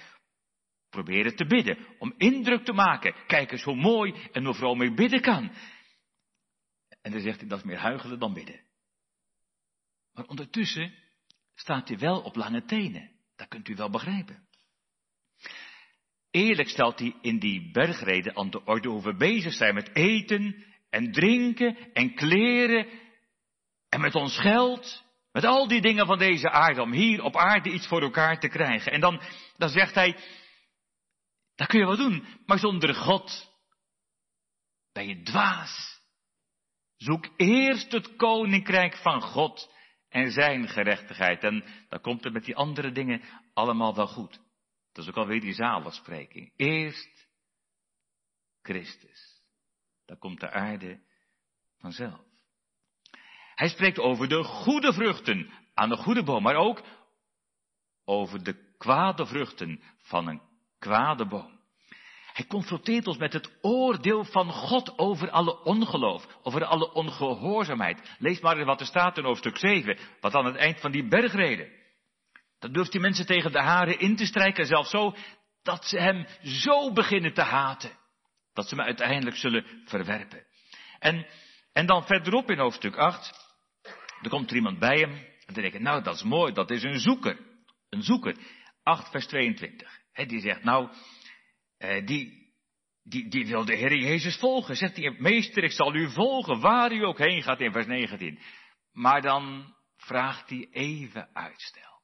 proberen 0.91 1.35
te 1.35 1.45
bidden. 1.45 1.77
Om 1.99 2.13
indruk 2.17 2.65
te 2.65 2.73
maken. 2.73 3.15
Kijk 3.27 3.51
eens 3.51 3.63
hoe 3.63 3.75
mooi 3.75 4.13
en 4.31 4.45
hoe 4.45 4.53
vroom 4.53 4.81
ik 4.81 4.95
bidden 4.95 5.21
kan. 5.21 5.51
En 7.01 7.11
dan 7.11 7.21
zegt 7.21 7.39
hij, 7.39 7.49
dat 7.49 7.57
is 7.57 7.65
meer 7.65 7.77
huigelen 7.77 8.19
dan 8.19 8.33
bidden. 8.33 8.61
Maar 10.13 10.25
ondertussen 10.25 10.93
staat 11.55 11.87
hij 11.87 11.97
wel 11.97 12.21
op 12.21 12.35
lange 12.35 12.65
tenen. 12.65 13.11
Dat 13.35 13.47
kunt 13.47 13.67
u 13.67 13.75
wel 13.75 13.89
begrijpen. 13.89 14.47
Eerlijk 16.31 16.69
stelt 16.69 16.99
hij 16.99 17.15
in 17.21 17.39
die 17.39 17.71
bergreden 17.71 18.35
aan 18.35 18.49
de 18.49 18.63
orde 18.63 18.89
hoe 18.89 19.03
we 19.03 19.15
bezig 19.15 19.53
zijn 19.53 19.73
met 19.73 19.95
eten 19.95 20.65
en 20.89 21.11
drinken 21.11 21.93
en 21.93 22.13
kleren 22.13 22.87
en 23.89 24.01
met 24.01 24.15
ons 24.15 24.39
geld. 24.39 25.03
Met 25.31 25.45
al 25.45 25.67
die 25.67 25.81
dingen 25.81 26.05
van 26.05 26.17
deze 26.17 26.49
aarde, 26.49 26.81
om 26.81 26.91
hier 26.91 27.23
op 27.23 27.35
aarde 27.35 27.69
iets 27.69 27.87
voor 27.87 28.01
elkaar 28.01 28.39
te 28.39 28.47
krijgen. 28.47 28.91
En 28.91 28.99
dan, 28.99 29.21
dan 29.57 29.69
zegt 29.69 29.95
hij, 29.95 30.15
dat 31.61 31.69
kun 31.69 31.79
je 31.79 31.85
wel 31.85 31.97
doen, 31.97 32.25
maar 32.45 32.59
zonder 32.59 32.95
God 32.95 33.51
ben 34.91 35.07
je 35.07 35.21
dwaas. 35.21 36.01
Zoek 36.97 37.29
eerst 37.37 37.91
het 37.91 38.15
koninkrijk 38.15 38.95
van 38.95 39.21
God 39.21 39.73
en 40.09 40.31
zijn 40.31 40.67
gerechtigheid. 40.67 41.43
En 41.43 41.63
dan 41.89 42.01
komt 42.01 42.23
het 42.23 42.33
met 42.33 42.45
die 42.45 42.55
andere 42.55 42.91
dingen 42.91 43.21
allemaal 43.53 43.95
wel 43.95 44.07
goed. 44.07 44.39
Dat 44.91 45.03
is 45.03 45.09
ook 45.09 45.17
alweer 45.17 45.41
die 45.41 45.53
zaligspreking. 45.53 46.53
Eerst 46.55 47.27
Christus. 48.61 49.41
Dan 50.05 50.17
komt 50.17 50.39
de 50.39 50.51
aarde 50.51 51.01
vanzelf. 51.77 52.21
Hij 53.55 53.69
spreekt 53.69 53.99
over 53.99 54.27
de 54.27 54.43
goede 54.43 54.93
vruchten 54.93 55.51
aan 55.73 55.89
de 55.89 55.97
goede 55.97 56.23
boom, 56.23 56.43
maar 56.43 56.55
ook 56.55 56.83
over 58.05 58.43
de 58.43 58.75
kwade 58.77 59.25
vruchten 59.25 59.83
van 59.97 60.27
een 60.27 60.50
kwade 60.81 61.25
boom. 61.25 61.59
Hij 62.33 62.45
confronteert 62.45 63.07
ons 63.07 63.17
met 63.17 63.33
het 63.33 63.57
oordeel 63.61 64.23
van 64.23 64.51
God 64.51 64.97
over 64.97 65.29
alle 65.29 65.63
ongeloof, 65.63 66.27
over 66.43 66.65
alle 66.65 66.93
ongehoorzaamheid. 66.93 68.15
Lees 68.19 68.39
maar 68.39 68.57
eens 68.57 68.65
wat 68.65 68.79
er 68.79 68.85
staat 68.85 69.17
in 69.17 69.23
hoofdstuk 69.23 69.57
7, 69.57 69.97
wat 70.19 70.35
aan 70.35 70.45
het 70.45 70.55
eind 70.55 70.79
van 70.79 70.91
die 70.91 71.07
bergreden. 71.07 71.69
Dan 72.59 72.71
durft 72.71 72.91
die 72.91 73.01
mensen 73.01 73.25
tegen 73.25 73.51
de 73.51 73.61
haren 73.61 73.99
in 73.99 74.15
te 74.15 74.25
strijken, 74.25 74.65
zelfs 74.65 74.89
zo 74.89 75.15
dat 75.63 75.85
ze 75.85 75.99
hem 75.99 76.27
zo 76.43 76.93
beginnen 76.93 77.33
te 77.33 77.41
haten. 77.41 77.91
Dat 78.53 78.67
ze 78.67 78.75
hem 78.75 78.85
uiteindelijk 78.85 79.35
zullen 79.35 79.65
verwerpen. 79.85 80.45
En, 80.99 81.27
en 81.73 81.85
dan 81.85 82.05
verderop 82.05 82.51
in 82.51 82.59
hoofdstuk 82.59 82.95
8, 82.95 83.49
er 84.21 84.29
komt 84.29 84.49
er 84.49 84.55
iemand 84.55 84.79
bij 84.79 84.97
hem 84.97 85.11
en 85.11 85.53
dan 85.53 85.63
denk 85.63 85.73
ik, 85.73 85.81
nou 85.81 86.03
dat 86.03 86.15
is 86.15 86.23
mooi, 86.23 86.53
dat 86.53 86.71
is 86.71 86.83
een 86.83 86.99
zoeker. 86.99 87.39
Een 87.89 88.03
zoeker. 88.03 88.35
8 88.83 89.11
vers 89.11 89.27
22. 89.27 90.00
He, 90.11 90.25
die 90.25 90.39
zegt, 90.39 90.63
nou, 90.63 90.89
eh, 91.77 92.05
die, 92.05 92.53
die, 93.03 93.27
die 93.27 93.47
wil 93.47 93.65
de 93.65 93.75
Heer 93.75 93.95
Jezus 93.95 94.37
volgen. 94.37 94.75
Zegt 94.75 94.95
hij, 94.95 95.11
meester, 95.11 95.63
ik 95.63 95.71
zal 95.71 95.95
u 95.95 96.11
volgen, 96.11 96.59
waar 96.59 96.91
u 96.91 97.03
ook 97.03 97.17
heen 97.17 97.43
gaat 97.43 97.59
in 97.59 97.71
vers 97.71 97.85
19. 97.85 98.39
Maar 98.91 99.21
dan 99.21 99.75
vraagt 99.95 100.49
hij 100.49 100.67
even 100.71 101.29
uitstel. 101.33 102.01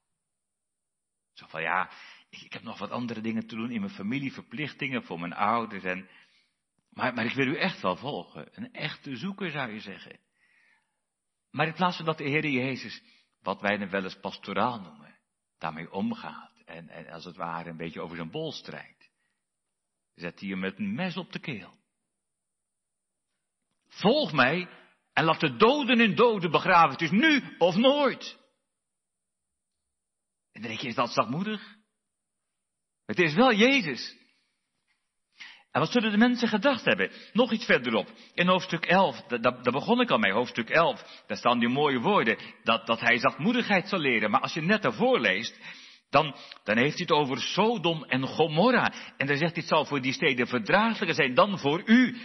Zo 1.32 1.46
van, 1.46 1.62
ja, 1.62 1.90
ik, 2.28 2.40
ik 2.40 2.52
heb 2.52 2.62
nog 2.62 2.78
wat 2.78 2.90
andere 2.90 3.20
dingen 3.20 3.46
te 3.46 3.56
doen 3.56 3.70
in 3.70 3.80
mijn 3.80 3.92
familie, 3.92 4.32
verplichtingen 4.32 5.04
voor 5.04 5.20
mijn 5.20 5.32
ouders 5.32 5.84
en... 5.84 6.08
Maar, 6.90 7.14
maar 7.14 7.24
ik 7.24 7.34
wil 7.34 7.46
u 7.46 7.56
echt 7.56 7.80
wel 7.80 7.96
volgen. 7.96 8.48
Een 8.52 8.72
echte 8.72 9.16
zoeker 9.16 9.50
zou 9.50 9.72
je 9.72 9.80
zeggen. 9.80 10.20
Maar 11.50 11.66
in 11.66 11.74
plaats 11.74 11.96
van 11.96 12.04
dat 12.04 12.18
de 12.18 12.28
Heer 12.28 12.46
Jezus, 12.46 13.02
wat 13.40 13.60
wij 13.60 13.76
dan 13.76 13.90
wel 13.90 14.02
eens 14.02 14.20
pastoraal 14.20 14.80
noemen, 14.80 15.18
daarmee 15.58 15.92
omgaat 15.92 16.57
en, 16.78 16.88
en 16.88 17.12
als 17.12 17.24
het 17.24 17.36
ware 17.36 17.70
een 17.70 17.76
beetje 17.76 18.00
over 18.00 18.16
zijn 18.16 18.30
bol 18.30 18.52
strijdt, 18.52 19.10
zet 20.14 20.40
hij 20.40 20.48
hem 20.48 20.58
met 20.58 20.78
een 20.78 20.94
mes 20.94 21.16
op 21.16 21.32
de 21.32 21.38
keel. 21.38 21.76
Volg 23.88 24.32
mij 24.32 24.68
en 25.12 25.24
laat 25.24 25.40
de 25.40 25.56
doden 25.56 26.00
in 26.00 26.14
doden 26.14 26.50
begraven. 26.50 26.90
Het 26.90 27.00
is 27.00 27.10
nu 27.10 27.56
of 27.58 27.76
nooit. 27.76 28.38
En 30.52 30.60
dan 30.60 30.70
denk 30.70 30.80
je, 30.80 30.88
is 30.88 30.94
dat 30.94 31.10
zachtmoedig? 31.10 31.76
Het 33.06 33.18
is 33.18 33.34
wel 33.34 33.52
Jezus. 33.52 34.16
En 35.70 35.80
wat 35.80 35.92
zullen 35.92 36.10
de 36.10 36.16
mensen 36.16 36.48
gedacht 36.48 36.84
hebben? 36.84 37.10
Nog 37.32 37.52
iets 37.52 37.64
verderop, 37.64 38.08
in 38.34 38.48
hoofdstuk 38.48 38.84
11, 38.84 39.22
daar, 39.22 39.60
begon 39.62 40.00
ik 40.00 40.10
al 40.10 40.18
mee, 40.18 40.32
hoofdstuk 40.32 40.70
11, 40.70 41.22
daar 41.26 41.36
staan 41.36 41.58
die 41.58 41.68
mooie 41.68 41.98
woorden, 41.98 42.38
dat, 42.62 42.86
dat 42.86 43.00
hij 43.00 43.18
zachtmoedigheid 43.18 43.88
zal 43.88 43.98
leren. 43.98 44.30
Maar 44.30 44.40
als 44.40 44.54
je 44.54 44.62
net 44.62 44.82
daarvoor 44.82 45.20
leest, 45.20 45.58
dan, 46.10 46.36
dan 46.64 46.76
heeft 46.76 46.96
hij 46.96 47.06
het 47.08 47.10
over 47.10 47.40
Sodom 47.40 48.04
en 48.04 48.26
Gomorra. 48.26 48.92
En 49.16 49.26
dan 49.26 49.36
zegt 49.36 49.52
hij, 49.52 49.62
het 49.62 49.70
zal 49.70 49.84
voor 49.84 50.00
die 50.00 50.12
steden 50.12 50.46
verdraaglijker 50.46 51.14
zijn 51.14 51.34
dan 51.34 51.58
voor 51.58 51.82
u. 51.88 52.18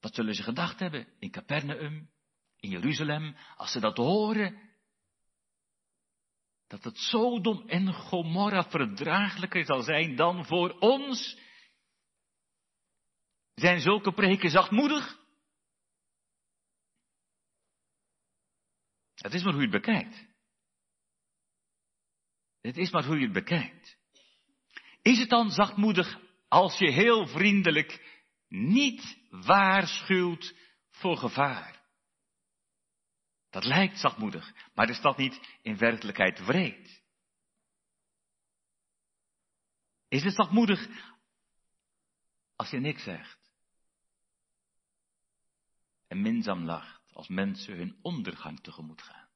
Wat 0.00 0.14
zullen 0.14 0.34
ze 0.34 0.42
gedacht 0.42 0.78
hebben 0.78 1.08
in 1.18 1.30
Capernaum, 1.30 2.10
in 2.56 2.70
Jeruzalem, 2.70 3.36
als 3.56 3.72
ze 3.72 3.80
dat 3.80 3.96
horen? 3.96 4.66
Dat 6.66 6.84
het 6.84 6.96
Sodom 6.96 7.68
en 7.68 7.92
Gomorra 7.92 8.62
verdraaglijker 8.62 9.64
zal 9.64 9.82
zijn 9.82 10.16
dan 10.16 10.44
voor 10.44 10.70
ons? 10.78 11.38
Zijn 13.54 13.80
zulke 13.80 14.12
preken 14.12 14.50
zachtmoedig? 14.50 15.18
Het 19.14 19.34
is 19.34 19.42
maar 19.42 19.52
hoe 19.52 19.62
je 19.62 19.68
het 19.68 19.84
bekijkt. 19.84 20.27
Het 22.68 22.76
is 22.76 22.90
maar 22.90 23.04
hoe 23.04 23.16
je 23.16 23.24
het 23.24 23.32
bekijkt. 23.32 23.96
Is 25.02 25.18
het 25.18 25.28
dan 25.28 25.50
zachtmoedig 25.50 26.20
als 26.48 26.78
je 26.78 26.90
heel 26.90 27.26
vriendelijk 27.26 28.20
niet 28.48 29.18
waarschuwt 29.30 30.54
voor 30.90 31.16
gevaar? 31.16 31.82
Dat 33.50 33.64
lijkt 33.64 33.98
zachtmoedig, 33.98 34.52
maar 34.74 34.88
is 34.90 35.00
dat 35.00 35.16
niet 35.16 35.58
in 35.62 35.78
werkelijkheid 35.78 36.38
wreed? 36.46 37.02
Is 40.08 40.22
het 40.22 40.34
zachtmoedig 40.34 40.88
als 42.56 42.70
je 42.70 42.80
niks 42.80 43.02
zegt? 43.02 43.38
En 46.06 46.22
minzaam 46.22 46.64
lacht 46.64 47.02
als 47.12 47.28
mensen 47.28 47.76
hun 47.76 47.98
ondergang 48.02 48.60
tegemoet 48.60 49.02
gaan? 49.02 49.27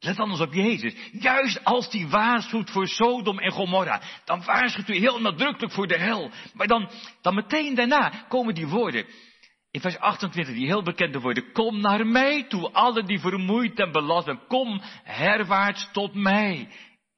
Let 0.00 0.18
anders 0.18 0.40
op 0.40 0.52
Jezus. 0.52 0.94
Juist 1.12 1.64
als 1.64 1.88
hij 1.90 2.08
waarschuwt 2.08 2.70
voor 2.70 2.88
Sodom 2.88 3.38
en 3.38 3.52
Gomorra, 3.52 4.02
dan 4.24 4.44
waarschuwt 4.44 4.86
hij 4.86 4.96
heel 4.96 5.20
nadrukkelijk 5.20 5.72
voor 5.72 5.86
de 5.86 5.98
hel. 5.98 6.30
Maar 6.54 6.66
dan, 6.66 6.90
dan 7.20 7.34
meteen 7.34 7.74
daarna 7.74 8.24
komen 8.28 8.54
die 8.54 8.66
woorden. 8.66 9.06
In 9.70 9.80
vers 9.80 9.98
28, 9.98 10.54
die 10.54 10.66
heel 10.66 10.82
bekende 10.82 11.20
woorden. 11.20 11.52
Kom 11.52 11.80
naar 11.80 12.06
mij 12.06 12.44
toe, 12.48 12.70
alle 12.72 13.04
die 13.04 13.20
vermoeid 13.20 13.78
en 13.78 13.92
belast 13.92 14.24
zijn. 14.24 14.46
Kom 14.46 14.80
herwaarts 15.02 15.88
tot 15.92 16.14
mij. 16.14 16.68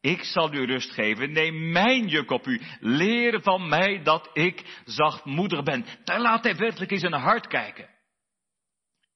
Ik 0.01 0.23
zal 0.23 0.53
u 0.55 0.65
rust 0.65 0.91
geven. 0.91 1.33
Neem 1.33 1.73
mijn 1.73 2.07
juk 2.07 2.31
op 2.31 2.47
u. 2.47 2.61
Leer 2.81 3.43
van 3.43 3.69
mij 3.69 4.03
dat 4.03 4.31
ik 4.33 4.83
zachtmoedig 4.85 5.63
ben. 5.63 5.85
Daar 6.05 6.21
laat 6.21 6.45
hij 6.45 6.57
werkelijk 6.57 6.91
in 6.91 6.99
zijn 6.99 7.13
hart 7.13 7.47
kijken. 7.47 7.89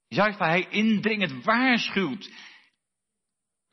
Juist 0.08 0.38
waar 0.38 0.48
hij 0.48 0.66
indringend 0.70 1.44
waarschuwt 1.44 2.30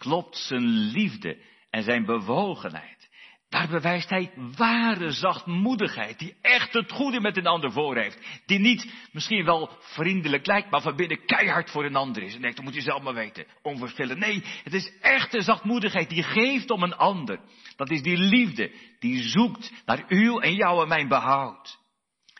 klopt 0.03 0.37
zijn 0.37 0.67
liefde 0.67 1.37
en 1.69 1.83
zijn 1.83 2.05
bewogenheid. 2.05 3.09
Daar 3.49 3.67
bewijst 3.67 4.09
hij 4.09 4.31
ware 4.57 5.11
zachtmoedigheid, 5.11 6.19
die 6.19 6.35
echt 6.41 6.73
het 6.73 6.91
goede 6.91 7.19
met 7.19 7.37
een 7.37 7.47
ander 7.47 7.71
voor 7.71 7.97
heeft. 7.97 8.19
Die 8.45 8.59
niet 8.59 8.93
misschien 9.11 9.45
wel 9.45 9.69
vriendelijk 9.79 10.45
lijkt, 10.45 10.69
maar 10.69 10.81
van 10.81 10.95
binnen 10.95 11.25
keihard 11.25 11.69
voor 11.71 11.85
een 11.85 11.95
ander 11.95 12.23
is. 12.23 12.35
En 12.35 12.41
dat 12.41 12.61
moet 12.61 12.73
je 12.73 12.81
zelf 12.81 13.01
maar 13.01 13.13
weten, 13.13 13.45
onverschillend. 13.61 14.19
Nee, 14.19 14.43
het 14.63 14.73
is 14.73 14.91
echte 15.01 15.41
zachtmoedigheid 15.41 16.09
die 16.09 16.23
geeft 16.23 16.71
om 16.71 16.83
een 16.83 16.95
ander. 16.95 17.39
Dat 17.75 17.91
is 17.91 18.01
die 18.01 18.17
liefde 18.17 18.71
die 18.99 19.23
zoekt 19.23 19.71
naar 19.85 20.05
uw 20.07 20.39
en 20.39 20.53
jouw 20.53 20.81
en 20.81 20.87
mijn 20.87 21.07
behoud. 21.07 21.79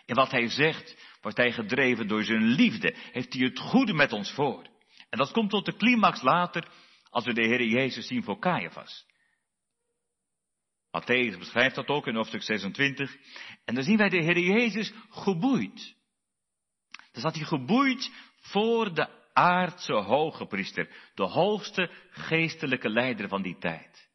En 0.06 0.16
wat 0.16 0.32
hij 0.32 0.50
zegt, 0.50 1.18
wordt 1.22 1.38
hij 1.38 1.52
gedreven 1.52 2.08
door 2.08 2.24
zijn 2.24 2.44
liefde. 2.44 2.96
Heeft 3.12 3.34
hij 3.34 3.46
het 3.46 3.60
goede 3.60 3.94
met 3.94 4.14
ons 4.14 4.32
voor. 4.32 4.72
En 5.10 5.18
dat 5.18 5.32
komt 5.32 5.50
tot 5.50 5.66
de 5.66 5.76
climax 5.76 6.22
later 6.22 6.68
als 7.14 7.26
we 7.26 7.34
de 7.34 7.46
Heer 7.46 7.64
Jezus 7.64 8.08
zien 8.08 8.24
voor 8.24 8.40
Caiaphas. 8.40 9.06
Matthäus 10.92 11.38
beschrijft 11.38 11.76
dat 11.76 11.88
ook 11.88 12.08
in 12.08 12.16
hoofdstuk 12.16 12.44
26. 12.44 13.18
En 13.66 13.76
dan 13.76 13.84
zien 13.84 13.98
wij 13.98 14.10
de 14.10 14.24
Heer 14.24 14.40
Jezus 14.40 14.94
geboeid. 15.10 15.96
Dan 17.12 17.22
zat 17.22 17.36
hij 17.36 17.46
geboeid 17.46 18.12
voor 18.36 18.94
de 18.94 19.34
aardse 19.34 19.94
hoge 19.94 20.46
priester, 20.46 20.90
de 21.14 21.24
hoogste 21.24 21.92
geestelijke 22.10 22.90
leider 22.90 23.28
van 23.28 23.42
die 23.42 23.58
tijd. 23.58 24.10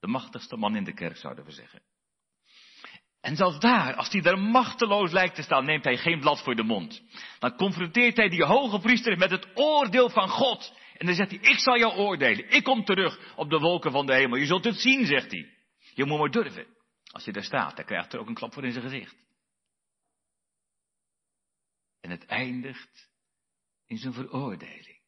De 0.00 0.06
machtigste 0.06 0.56
man 0.56 0.76
in 0.76 0.84
de 0.84 0.94
kerk, 0.94 1.16
zouden 1.16 1.44
we 1.44 1.50
zeggen. 1.50 1.82
En 3.20 3.36
zelfs 3.36 3.58
daar, 3.58 3.94
als 3.94 4.08
hij 4.08 4.20
daar 4.20 4.38
machteloos 4.38 5.12
lijkt 5.12 5.34
te 5.34 5.42
staan, 5.42 5.64
neemt 5.64 5.84
hij 5.84 5.96
geen 5.96 6.20
blad 6.20 6.42
voor 6.42 6.54
de 6.54 6.62
mond. 6.62 7.02
Dan 7.38 7.56
confronteert 7.56 8.16
hij 8.16 8.28
die 8.28 8.44
hoge 8.44 8.78
priester 8.78 9.18
met 9.18 9.30
het 9.30 9.48
oordeel 9.54 10.10
van 10.10 10.28
God. 10.28 10.72
En 10.94 11.06
dan 11.06 11.14
zegt 11.14 11.30
hij, 11.30 11.38
ik 11.38 11.58
zal 11.58 11.78
jou 11.78 11.94
oordelen. 11.94 12.50
Ik 12.50 12.64
kom 12.64 12.84
terug 12.84 13.36
op 13.36 13.50
de 13.50 13.58
wolken 13.58 13.92
van 13.92 14.06
de 14.06 14.14
hemel. 14.14 14.38
Je 14.38 14.46
zult 14.46 14.64
het 14.64 14.78
zien, 14.78 15.06
zegt 15.06 15.30
hij. 15.30 15.52
Je 15.94 16.04
moet 16.04 16.18
maar 16.18 16.30
durven. 16.30 16.66
Als 17.12 17.24
je 17.24 17.32
daar 17.32 17.44
staat, 17.44 17.76
dan 17.76 17.84
krijgt 17.84 18.12
er 18.12 18.20
ook 18.20 18.28
een 18.28 18.34
klap 18.34 18.52
voor 18.52 18.64
in 18.64 18.72
zijn 18.72 18.84
gezicht. 18.84 19.16
En 22.00 22.10
het 22.10 22.26
eindigt 22.26 23.10
in 23.86 23.96
zijn 23.96 24.12
veroordeling. 24.12 25.00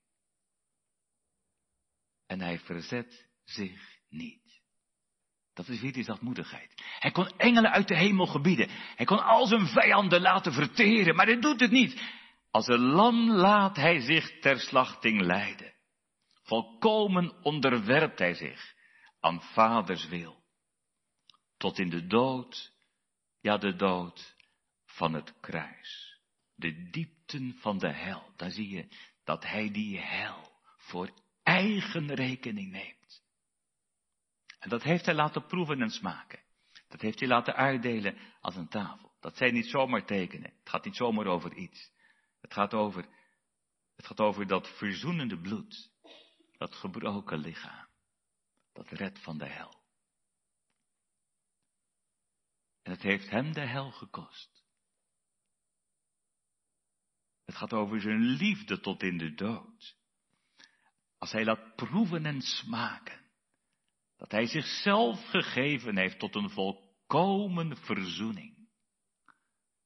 En 2.27 2.41
hij 2.41 2.59
verzet 2.59 3.29
zich 3.45 3.99
niet. 4.09 4.61
Dat 5.55 5.69
is 5.69 5.81
weer 5.81 5.93
die 5.93 6.05
zachtmoedigheid. 6.05 6.83
Hij 6.99 7.11
kon 7.11 7.29
engelen 7.29 7.71
uit 7.71 7.89
de 7.89 7.97
hemel 7.97 8.27
gebieden. 8.27 8.69
Hij 8.71 9.07
kon 9.07 9.25
al 9.25 9.47
zijn 9.47 9.67
vijanden 9.67 10.21
laten 10.21 10.53
verteren, 10.53 11.15
maar 11.15 11.27
hij 11.27 11.41
doet 11.41 11.61
het 11.61 11.71
niet. 11.71 12.03
Als 12.51 12.67
een 12.67 12.81
lam 12.81 13.31
laat 13.31 13.77
hij 13.77 14.01
zich 14.01 14.39
ter 14.41 14.61
slachting 14.61 15.21
leiden. 15.21 15.76
Volkomen 16.47 17.43
onderwerpt 17.43 18.19
hij 18.19 18.35
zich 18.35 18.75
aan 19.21 19.43
vaders 19.43 20.09
wil. 20.09 20.45
Tot 21.57 21.79
in 21.79 21.91
de 21.91 22.07
dood, 22.07 22.73
ja 23.41 23.59
de 23.59 23.77
dood 23.77 24.37
van 24.85 25.15
het 25.15 25.41
kruis. 25.41 26.21
De 26.55 26.91
diepten 26.91 27.57
van 27.59 27.79
de 27.79 27.93
hel. 27.93 28.33
Daar 28.37 28.51
zie 28.51 28.69
je 28.69 28.89
dat 29.25 29.45
hij 29.45 29.71
die 29.71 29.99
hel 29.99 30.53
voor 30.77 31.11
eigen 31.43 32.15
rekening 32.15 32.71
neemt. 32.71 33.23
En 34.59 34.69
dat 34.69 34.83
heeft 34.83 35.07
hij 35.07 35.15
laten 35.15 35.47
proeven 35.47 35.83
en 35.83 35.91
smaken. 35.91 36.41
Dat 36.89 37.01
heeft 37.01 37.19
hij 37.19 37.29
laten 37.29 37.55
uitdelen 37.55 38.19
als 38.41 38.57
een 38.57 38.69
tafel. 38.69 39.13
Dat 39.21 39.37
zijn 39.37 39.55
niet 39.55 39.67
zomaar 39.67 40.05
tekenen. 40.05 40.53
Het 40.59 40.69
gaat 40.69 40.85
niet 40.85 40.97
zomaar 40.97 41.27
over 41.27 41.55
iets. 41.55 41.91
Het 42.41 42.53
gaat 42.53 42.75
over, 42.75 43.09
het 43.97 44.07
gaat 44.07 44.21
over 44.21 44.47
dat 44.47 44.77
verzoenende 44.77 45.41
bloed. 45.41 45.95
Dat 46.57 46.75
gebroken 46.75 47.39
lichaam. 47.39 47.87
Dat 48.73 48.89
redt 48.89 49.23
van 49.23 49.39
de 49.39 49.47
hel. 49.47 49.85
En 52.83 52.93
het 52.93 53.03
heeft 53.03 53.31
hem 53.31 53.53
de 53.53 53.67
hel 53.67 53.91
gekost. 53.91 54.65
Het 57.45 57.55
gaat 57.55 57.73
over 57.73 58.01
zijn 58.01 58.21
liefde 58.21 58.81
tot 58.81 59.03
in 59.03 59.19
de 59.19 59.35
dood. 59.35 59.97
Als 61.19 61.33
hij 61.33 61.45
laat 61.45 61.77
proeven 61.77 62.27
en 62.27 62.41
smaken. 62.41 63.25
Dat 64.17 64.31
hij 64.31 64.47
zichzelf 64.47 65.25
gegeven 65.29 65.97
heeft 65.97 66.19
tot 66.19 66.35
een 66.35 66.51
volkomen 66.51 67.77
verzoening. 67.77 68.69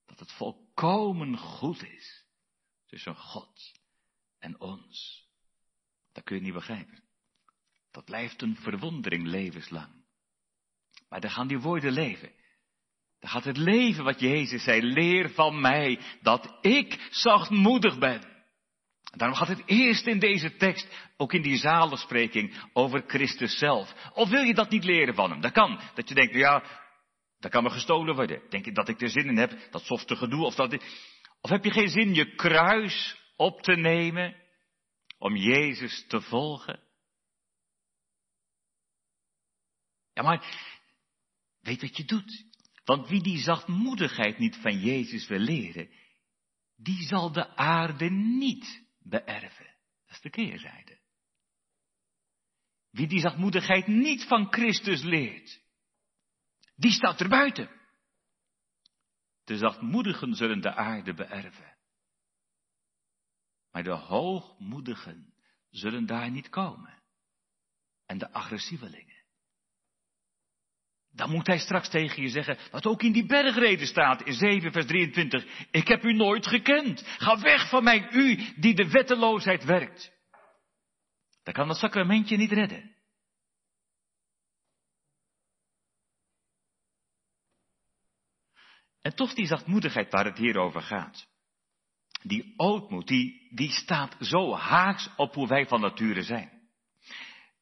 Dat 0.04 0.18
het 0.18 0.32
volkomen 0.32 1.38
goed 1.38 1.82
is 1.82 2.24
tussen 2.86 3.16
God 3.16 3.72
en 4.38 4.60
ons. 4.60 5.29
Dat 6.12 6.24
kun 6.24 6.36
je 6.36 6.42
niet 6.42 6.52
begrijpen. 6.52 7.02
Dat 7.90 8.04
blijft 8.04 8.42
een 8.42 8.56
verwondering 8.56 9.26
levenslang. 9.26 10.04
Maar 11.08 11.20
dan 11.20 11.30
gaan 11.30 11.48
die 11.48 11.60
woorden 11.60 11.92
leven. 11.92 12.32
Dan 13.18 13.30
gaat 13.30 13.44
het 13.44 13.56
leven 13.56 14.04
wat 14.04 14.20
Jezus 14.20 14.62
zei, 14.62 14.82
leer 14.82 15.30
van 15.30 15.60
mij 15.60 16.00
dat 16.22 16.58
ik 16.60 17.08
zachtmoedig 17.10 17.98
ben. 17.98 18.28
Daarom 19.16 19.36
gaat 19.36 19.48
het 19.48 19.62
eerst 19.66 20.06
in 20.06 20.18
deze 20.18 20.56
tekst, 20.56 21.10
ook 21.16 21.32
in 21.32 21.42
die 21.42 21.56
zalenspreking, 21.56 22.54
over 22.72 23.04
Christus 23.06 23.58
zelf. 23.58 24.10
Of 24.14 24.28
wil 24.28 24.42
je 24.42 24.54
dat 24.54 24.70
niet 24.70 24.84
leren 24.84 25.14
van 25.14 25.30
hem? 25.30 25.40
Dat 25.40 25.52
kan. 25.52 25.80
Dat 25.94 26.08
je 26.08 26.14
denkt, 26.14 26.34
ja, 26.34 26.62
dat 27.38 27.50
kan 27.50 27.62
me 27.62 27.70
gestolen 27.70 28.14
worden. 28.14 28.42
Denk 28.48 28.64
je 28.64 28.72
dat 28.72 28.88
ik 28.88 29.00
er 29.00 29.10
zin 29.10 29.28
in 29.28 29.36
heb? 29.36 29.58
Dat 29.70 29.84
softe 29.84 30.16
gedoe. 30.16 30.44
Of, 30.44 30.54
dat, 30.54 30.84
of 31.40 31.50
heb 31.50 31.64
je 31.64 31.70
geen 31.70 31.88
zin 31.88 32.14
je 32.14 32.34
kruis 32.34 33.16
op 33.36 33.62
te 33.62 33.72
nemen 33.72 34.36
om 35.20 35.36
Jezus 35.36 36.04
te 36.06 36.20
volgen? 36.20 36.80
Ja, 40.12 40.22
maar 40.22 40.68
weet 41.60 41.80
wat 41.80 41.96
je 41.96 42.04
doet. 42.04 42.44
Want 42.84 43.08
wie 43.08 43.22
die 43.22 43.38
zachtmoedigheid 43.38 44.38
niet 44.38 44.56
van 44.56 44.78
Jezus 44.78 45.26
wil 45.26 45.38
leren, 45.38 45.90
die 46.76 47.02
zal 47.02 47.32
de 47.32 47.56
aarde 47.56 48.10
niet 48.10 48.84
beërven. 48.98 49.76
Dat 50.06 50.16
is 50.16 50.20
de 50.20 50.30
keerzijde. 50.30 50.98
Wie 52.90 53.06
die 53.06 53.20
zachtmoedigheid 53.20 53.86
niet 53.86 54.24
van 54.24 54.52
Christus 54.52 55.02
leert, 55.02 55.60
die 56.76 56.92
staat 56.92 57.20
er 57.20 57.28
buiten. 57.28 57.70
De 59.44 59.56
zachtmoedigen 59.56 60.34
zullen 60.34 60.60
de 60.60 60.74
aarde 60.74 61.14
beërven. 61.14 61.78
Maar 63.72 63.82
de 63.82 63.94
hoogmoedigen 63.94 65.34
zullen 65.70 66.06
daar 66.06 66.30
niet 66.30 66.48
komen. 66.48 67.02
En 68.06 68.18
de 68.18 68.32
agressievelingen. 68.32 69.18
Dan 71.12 71.30
moet 71.30 71.46
hij 71.46 71.58
straks 71.58 71.88
tegen 71.88 72.22
je 72.22 72.28
zeggen, 72.28 72.58
wat 72.70 72.86
ook 72.86 73.02
in 73.02 73.12
die 73.12 73.26
bergreden 73.26 73.86
staat, 73.86 74.22
in 74.22 74.32
7 74.32 74.72
vers 74.72 74.86
23. 74.86 75.66
Ik 75.70 75.88
heb 75.88 76.04
u 76.04 76.12
nooit 76.12 76.46
gekend. 76.46 77.02
Ga 77.06 77.40
weg 77.40 77.68
van 77.68 77.84
mij, 77.84 78.10
u 78.12 78.36
die 78.56 78.74
de 78.74 78.90
wetteloosheid 78.90 79.64
werkt. 79.64 80.12
Dan 81.42 81.54
kan 81.54 81.68
dat 81.68 81.76
sacramentje 81.76 82.36
niet 82.36 82.52
redden. 82.52 82.98
En 89.00 89.14
toch 89.14 89.34
die 89.34 89.46
zachtmoedigheid 89.46 90.10
waar 90.10 90.24
het 90.24 90.38
hier 90.38 90.58
over 90.58 90.82
gaat. 90.82 91.29
Die 92.22 92.54
ootmoed, 92.56 93.06
die, 93.06 93.48
die 93.54 93.70
staat 93.70 94.16
zo 94.20 94.54
haaks 94.54 95.08
op 95.16 95.34
hoe 95.34 95.48
wij 95.48 95.66
van 95.66 95.80
nature 95.80 96.22
zijn. 96.22 96.60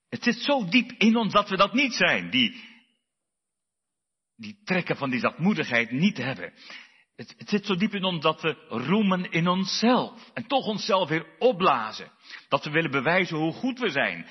Het 0.08 0.22
zit 0.22 0.36
zo 0.36 0.68
diep 0.68 0.92
in 0.92 1.16
ons 1.16 1.32
dat 1.32 1.48
we 1.48 1.56
dat 1.56 1.72
niet 1.72 1.92
zijn. 1.92 2.30
Die, 2.30 2.64
die 4.36 4.62
trekken 4.64 4.96
van 4.96 5.10
die 5.10 5.20
zachtmoedigheid 5.20 5.90
niet 5.90 6.16
hebben. 6.16 6.52
Het, 7.16 7.34
het, 7.38 7.48
zit 7.48 7.66
zo 7.66 7.76
diep 7.76 7.94
in 7.94 8.04
ons 8.04 8.22
dat 8.22 8.42
we 8.42 8.66
roemen 8.68 9.30
in 9.30 9.48
onszelf. 9.48 10.30
En 10.34 10.46
toch 10.46 10.66
onszelf 10.66 11.08
weer 11.08 11.36
opblazen. 11.38 12.12
Dat 12.48 12.64
we 12.64 12.70
willen 12.70 12.90
bewijzen 12.90 13.36
hoe 13.36 13.52
goed 13.52 13.78
we 13.78 13.90
zijn. 13.90 14.26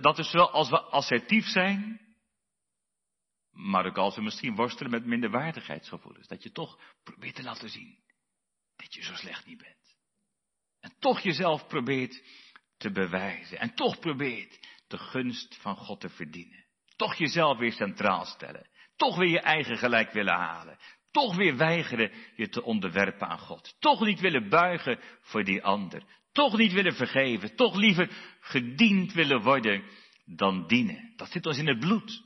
Dat 0.00 0.18
is 0.18 0.32
wel 0.32 0.50
als 0.50 0.70
we 0.70 0.80
assertief 0.80 1.46
zijn. 1.46 2.00
Maar 3.50 3.86
ook 3.86 3.96
als 3.96 4.16
we 4.16 4.22
misschien 4.22 4.54
worstelen 4.54 4.90
met 4.90 5.06
minderwaardigheidsgevoelens. 5.06 6.28
Dat 6.28 6.42
je 6.42 6.52
toch 6.52 6.78
probeert 7.02 7.34
te 7.34 7.42
laten 7.42 7.68
zien. 7.68 8.04
Dat 8.76 8.94
je 8.94 9.02
zo 9.02 9.14
slecht 9.14 9.46
niet 9.46 9.58
bent. 9.58 9.96
En 10.80 10.92
toch 10.98 11.20
jezelf 11.20 11.66
probeert 11.66 12.22
te 12.76 12.90
bewijzen. 12.90 13.58
En 13.58 13.74
toch 13.74 13.98
probeert 13.98 14.58
de 14.86 14.98
gunst 14.98 15.56
van 15.60 15.76
God 15.76 16.00
te 16.00 16.08
verdienen. 16.08 16.64
Toch 16.96 17.14
jezelf 17.14 17.58
weer 17.58 17.72
centraal 17.72 18.24
stellen. 18.24 18.68
Toch 18.96 19.16
weer 19.16 19.28
je 19.28 19.40
eigen 19.40 19.76
gelijk 19.76 20.12
willen 20.12 20.34
halen. 20.34 20.78
Toch 21.10 21.36
weer 21.36 21.56
weigeren 21.56 22.12
je 22.36 22.48
te 22.48 22.62
onderwerpen 22.62 23.28
aan 23.28 23.38
God. 23.38 23.76
Toch 23.78 24.00
niet 24.00 24.20
willen 24.20 24.48
buigen 24.48 25.00
voor 25.20 25.44
die 25.44 25.62
ander. 25.62 26.02
Toch 26.32 26.56
niet 26.56 26.72
willen 26.72 26.94
vergeven. 26.94 27.56
Toch 27.56 27.76
liever 27.76 28.10
gediend 28.40 29.12
willen 29.12 29.42
worden 29.42 29.84
dan 30.24 30.66
dienen. 30.66 31.12
Dat 31.16 31.30
zit 31.30 31.46
ons 31.46 31.58
in 31.58 31.68
het 31.68 31.78
bloed. 31.78 32.22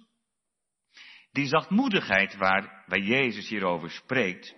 Die 1.32 1.46
zachtmoedigheid 1.46 2.36
waar, 2.36 2.84
waar 2.86 3.00
Jezus 3.00 3.48
hierover 3.48 3.90
spreekt, 3.90 4.54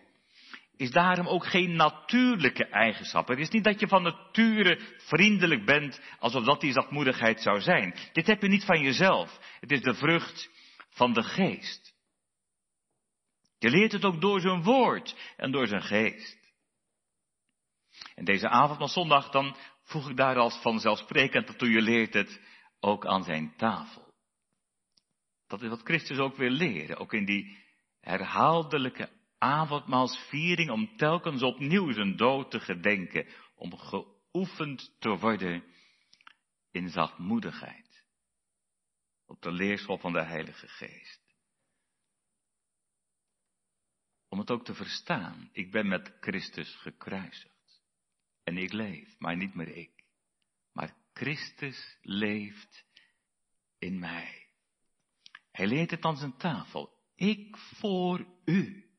is 0.83 0.91
daarom 0.91 1.29
ook 1.29 1.47
geen 1.47 1.77
natuurlijke 1.77 2.67
eigenschap. 2.67 3.29
Het 3.29 3.39
is 3.39 3.49
niet 3.49 3.65
dat 3.65 3.81
je 3.81 3.89
van 3.89 4.03
nature 4.03 4.81
vriendelijk 4.99 5.65
bent, 5.65 6.01
alsof 6.19 6.45
dat 6.45 6.61
die 6.61 6.73
zachtmoedigheid 6.73 7.43
zou 7.43 7.61
zijn. 7.61 7.95
Dit 8.13 8.27
heb 8.27 8.43
je 8.43 8.49
niet 8.49 8.65
van 8.65 8.81
jezelf. 8.81 9.39
Het 9.61 9.71
is 9.71 9.81
de 9.81 9.95
vrucht 9.95 10.51
van 10.91 11.13
de 11.13 11.23
geest. 11.23 11.95
Je 13.59 13.71
leert 13.71 13.93
het 13.93 14.05
ook 14.05 14.21
door 14.21 14.41
zijn 14.41 14.63
woord 14.63 15.17
en 15.37 15.51
door 15.51 15.67
zijn 15.67 15.83
geest. 15.83 16.39
En 18.15 18.25
deze 18.25 18.49
avond 18.49 18.79
van 18.79 18.89
zondag, 18.89 19.31
dan 19.31 19.57
voeg 19.83 20.11
ik 20.11 20.17
daar 20.17 20.37
als 20.37 20.59
vanzelfsprekend 20.63 21.59
toe 21.59 21.71
je 21.71 21.83
leert 21.83 22.15
het 22.15 22.41
ook 22.81 23.07
aan 23.07 23.25
zijn 23.25 23.55
tafel. 23.57 24.15
Dat 25.47 25.63
is 25.63 25.69
wat 25.69 25.83
Christus 25.83 26.19
ook 26.19 26.37
wil 26.37 26.51
leren, 26.51 26.97
ook 26.97 27.13
in 27.13 27.25
die 27.25 27.59
herhaaldelijke 28.01 29.09
avondmaalsviering 29.43 30.71
om 30.71 30.97
telkens 30.97 31.43
opnieuw 31.43 31.93
zijn 31.93 32.17
dood 32.17 32.51
te 32.51 32.61
gedenken, 32.61 33.27
om 33.55 33.77
geoefend 33.77 34.97
te 34.99 35.09
worden 35.09 35.65
in 36.71 36.89
zachtmoedigheid, 36.89 38.05
op 39.27 39.43
de 39.43 39.53
leerschool 39.53 39.99
van 39.99 40.13
de 40.13 40.23
Heilige 40.23 40.69
Geest. 40.69 41.21
Om 44.29 44.39
het 44.39 44.51
ook 44.51 44.65
te 44.65 44.75
verstaan, 44.75 45.49
ik 45.53 45.71
ben 45.71 45.89
met 45.89 46.17
Christus 46.21 46.77
gekruisigd. 46.77 47.83
En 48.43 48.57
ik 48.57 48.73
leef, 48.73 49.19
maar 49.19 49.37
niet 49.37 49.55
meer 49.55 49.77
ik. 49.77 50.05
Maar 50.73 50.97
Christus 51.13 51.99
leeft 52.01 52.85
in 53.79 53.99
mij. 53.99 54.47
Hij 55.51 55.67
leert 55.67 55.91
het 55.91 56.05
aan 56.05 56.17
zijn 56.17 56.37
tafel. 56.37 56.93
Ik 57.15 57.57
voor 57.57 58.27
u 58.45 58.92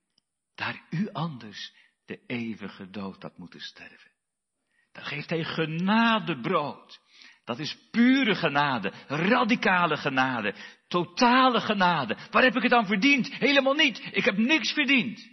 daar 0.56 0.88
u 0.90 1.10
anders 1.12 1.74
de 2.06 2.24
eeuwige 2.28 2.90
dood 2.90 3.22
had 3.22 3.38
moeten 3.38 3.60
sterven. 3.60 4.12
Dan 4.92 5.04
geeft 5.04 5.30
hij 5.30 5.44
genadebrood. 5.44 7.00
Dat 7.44 7.60
is 7.60 7.78
pure 7.92 8.36
genade, 8.36 8.94
radicale 9.08 9.98
genade, 9.98 10.56
totale 10.88 11.62
genade. 11.62 12.18
Waar 12.32 12.44
heb 12.44 12.56
ik 12.56 12.64
het 12.64 12.74
aan 12.74 12.86
verdiend? 12.86 13.34
Helemaal 13.34 13.74
niet. 13.74 14.10
Ik 14.12 14.26
heb 14.26 14.38
niks 14.38 14.74
verdiend. 14.74 15.32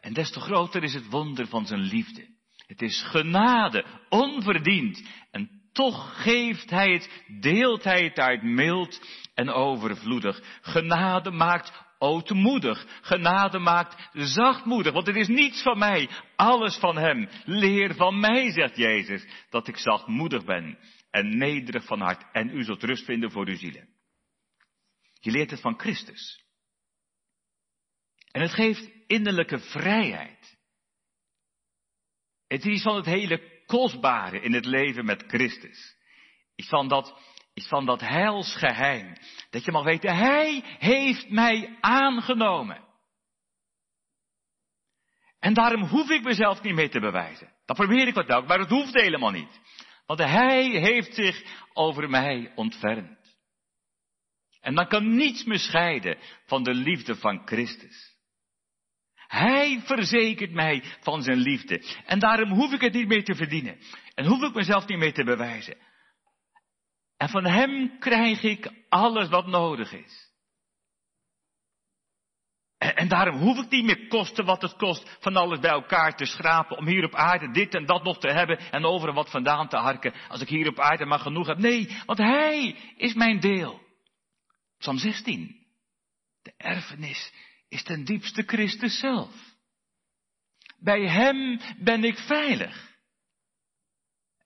En 0.00 0.12
des 0.12 0.30
te 0.30 0.40
groter 0.40 0.82
is 0.82 0.94
het 0.94 1.10
wonder 1.10 1.46
van 1.46 1.66
zijn 1.66 1.80
liefde. 1.80 2.36
Het 2.66 2.82
is 2.82 3.02
genade, 3.02 3.84
onverdiend 4.08 5.08
en 5.30 5.58
toch 5.72 6.22
geeft 6.22 6.70
hij 6.70 6.92
het, 6.92 7.24
deelt 7.40 7.84
hij 7.84 8.04
het 8.04 8.18
uit 8.18 8.42
mild 8.42 9.00
en 9.34 9.50
overvloedig. 9.50 10.40
Genade 10.60 11.30
maakt 11.30 11.72
ootmoedig. 11.98 12.86
Genade 13.00 13.58
maakt 13.58 14.08
zachtmoedig, 14.12 14.92
want 14.92 15.06
het 15.06 15.16
is 15.16 15.28
niets 15.28 15.62
van 15.62 15.78
mij, 15.78 16.08
alles 16.36 16.76
van 16.76 16.96
hem. 16.96 17.28
Leer 17.44 17.94
van 17.94 18.20
mij, 18.20 18.50
zegt 18.50 18.76
Jezus, 18.76 19.26
dat 19.50 19.68
ik 19.68 19.76
zachtmoedig 19.76 20.44
ben 20.44 20.78
en 21.10 21.38
nederig 21.38 21.84
van 21.84 22.00
hart 22.00 22.24
en 22.32 22.48
u 22.48 22.64
zult 22.64 22.82
rust 22.82 23.04
vinden 23.04 23.30
voor 23.30 23.46
uw 23.46 23.56
zielen. 23.56 23.88
Je 25.20 25.30
leert 25.30 25.50
het 25.50 25.60
van 25.60 25.78
Christus. 25.78 26.44
En 28.30 28.40
het 28.40 28.52
geeft 28.52 28.90
innerlijke 29.06 29.58
vrijheid. 29.58 30.58
Het 32.46 32.66
is 32.66 32.82
van 32.82 32.96
het 32.96 33.06
hele 33.06 33.62
kostbare 33.66 34.40
in 34.40 34.52
het 34.52 34.64
leven 34.64 35.04
met 35.04 35.24
Christus. 35.26 35.96
Iets 36.56 36.68
van 36.68 36.88
dat, 36.88 37.20
iets 37.58 37.68
van 37.68 37.86
dat 37.86 38.00
heilsgeheim. 38.00 39.16
Dat 39.50 39.64
je 39.64 39.72
mag 39.72 39.84
weten, 39.84 40.16
Hij 40.16 40.64
heeft 40.78 41.30
mij 41.30 41.76
aangenomen. 41.80 42.84
En 45.38 45.54
daarom 45.54 45.82
hoef 45.82 46.10
ik 46.10 46.22
mezelf 46.22 46.62
niet 46.62 46.74
meer 46.74 46.90
te 46.90 47.00
bewijzen. 47.00 47.52
Dat 47.64 47.76
probeer 47.76 48.06
ik 48.06 48.14
wat 48.14 48.28
ook, 48.28 48.46
maar 48.46 48.58
dat 48.58 48.68
hoeft 48.68 48.94
helemaal 48.94 49.30
niet. 49.30 49.60
Want 50.06 50.18
Hij 50.18 50.64
heeft 50.64 51.14
zich 51.14 51.42
over 51.72 52.10
mij 52.10 52.52
ontfermd. 52.54 53.36
En 54.60 54.74
dan 54.74 54.88
kan 54.88 55.16
niets 55.16 55.44
me 55.44 55.58
scheiden 55.58 56.18
van 56.46 56.62
de 56.62 56.74
liefde 56.74 57.16
van 57.16 57.46
Christus. 57.46 58.16
Hij 59.26 59.80
verzekert 59.84 60.52
mij 60.52 60.84
van 61.00 61.22
zijn 61.22 61.38
liefde. 61.38 61.84
En 62.06 62.18
daarom 62.18 62.50
hoef 62.50 62.72
ik 62.72 62.80
het 62.80 62.92
niet 62.92 63.08
meer 63.08 63.24
te 63.24 63.34
verdienen. 63.34 63.78
En 64.14 64.26
hoef 64.26 64.42
ik 64.42 64.54
mezelf 64.54 64.86
niet 64.86 64.98
meer 64.98 65.12
te 65.12 65.24
bewijzen. 65.24 65.76
En 67.18 67.28
van 67.28 67.44
hem 67.44 67.98
krijg 67.98 68.42
ik 68.42 68.72
alles 68.88 69.28
wat 69.28 69.46
nodig 69.46 69.92
is. 69.92 70.26
En, 72.78 73.08
daarom 73.08 73.36
hoef 73.36 73.58
ik 73.58 73.70
niet 73.70 73.84
meer 73.84 74.08
kosten 74.08 74.44
wat 74.44 74.62
het 74.62 74.76
kost 74.76 75.16
van 75.20 75.36
alles 75.36 75.58
bij 75.58 75.70
elkaar 75.70 76.16
te 76.16 76.24
schrapen. 76.24 76.76
Om 76.76 76.86
hier 76.86 77.04
op 77.04 77.14
aarde 77.14 77.50
dit 77.50 77.74
en 77.74 77.86
dat 77.86 78.04
nog 78.04 78.18
te 78.18 78.28
hebben 78.28 78.58
en 78.58 78.84
overal 78.84 79.14
wat 79.14 79.30
vandaan 79.30 79.68
te 79.68 79.76
harken. 79.76 80.14
Als 80.28 80.40
ik 80.40 80.48
hier 80.48 80.68
op 80.68 80.80
aarde 80.80 81.04
maar 81.04 81.18
genoeg 81.18 81.46
heb. 81.46 81.58
Nee, 81.58 82.02
want 82.06 82.18
hij 82.18 82.76
is 82.96 83.14
mijn 83.14 83.40
deel. 83.40 83.80
Psalm 84.78 84.98
16. 84.98 85.66
De 86.42 86.52
erfenis 86.56 87.32
is 87.68 87.82
ten 87.82 88.04
diepste 88.04 88.42
Christus 88.42 88.98
zelf. 88.98 89.30
Bij 90.78 91.08
Hem 91.08 91.60
ben 91.78 92.04
ik 92.04 92.18
veilig. 92.18 92.97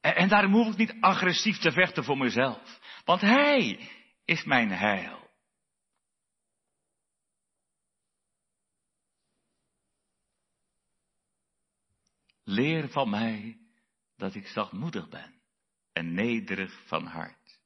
En, 0.03 0.29
daarom 0.29 0.53
hoef 0.53 0.73
ik 0.73 0.77
niet 0.77 0.97
agressief 1.01 1.59
te 1.59 1.73
vechten 1.73 2.05
voor 2.05 2.19
mezelf. 2.19 2.81
Want 3.05 3.21
Hij 3.21 3.91
is 4.25 4.45
mijn 4.45 4.71
heil. 4.71 5.31
Leer 12.45 12.89
van 12.89 13.11
mij 13.11 13.59
dat 14.17 14.35
ik 14.35 14.47
zachtmoedig 14.47 15.09
ben 15.09 15.41
en 15.93 16.15
nederig 16.15 16.87
van 16.87 17.07
hart. 17.07 17.61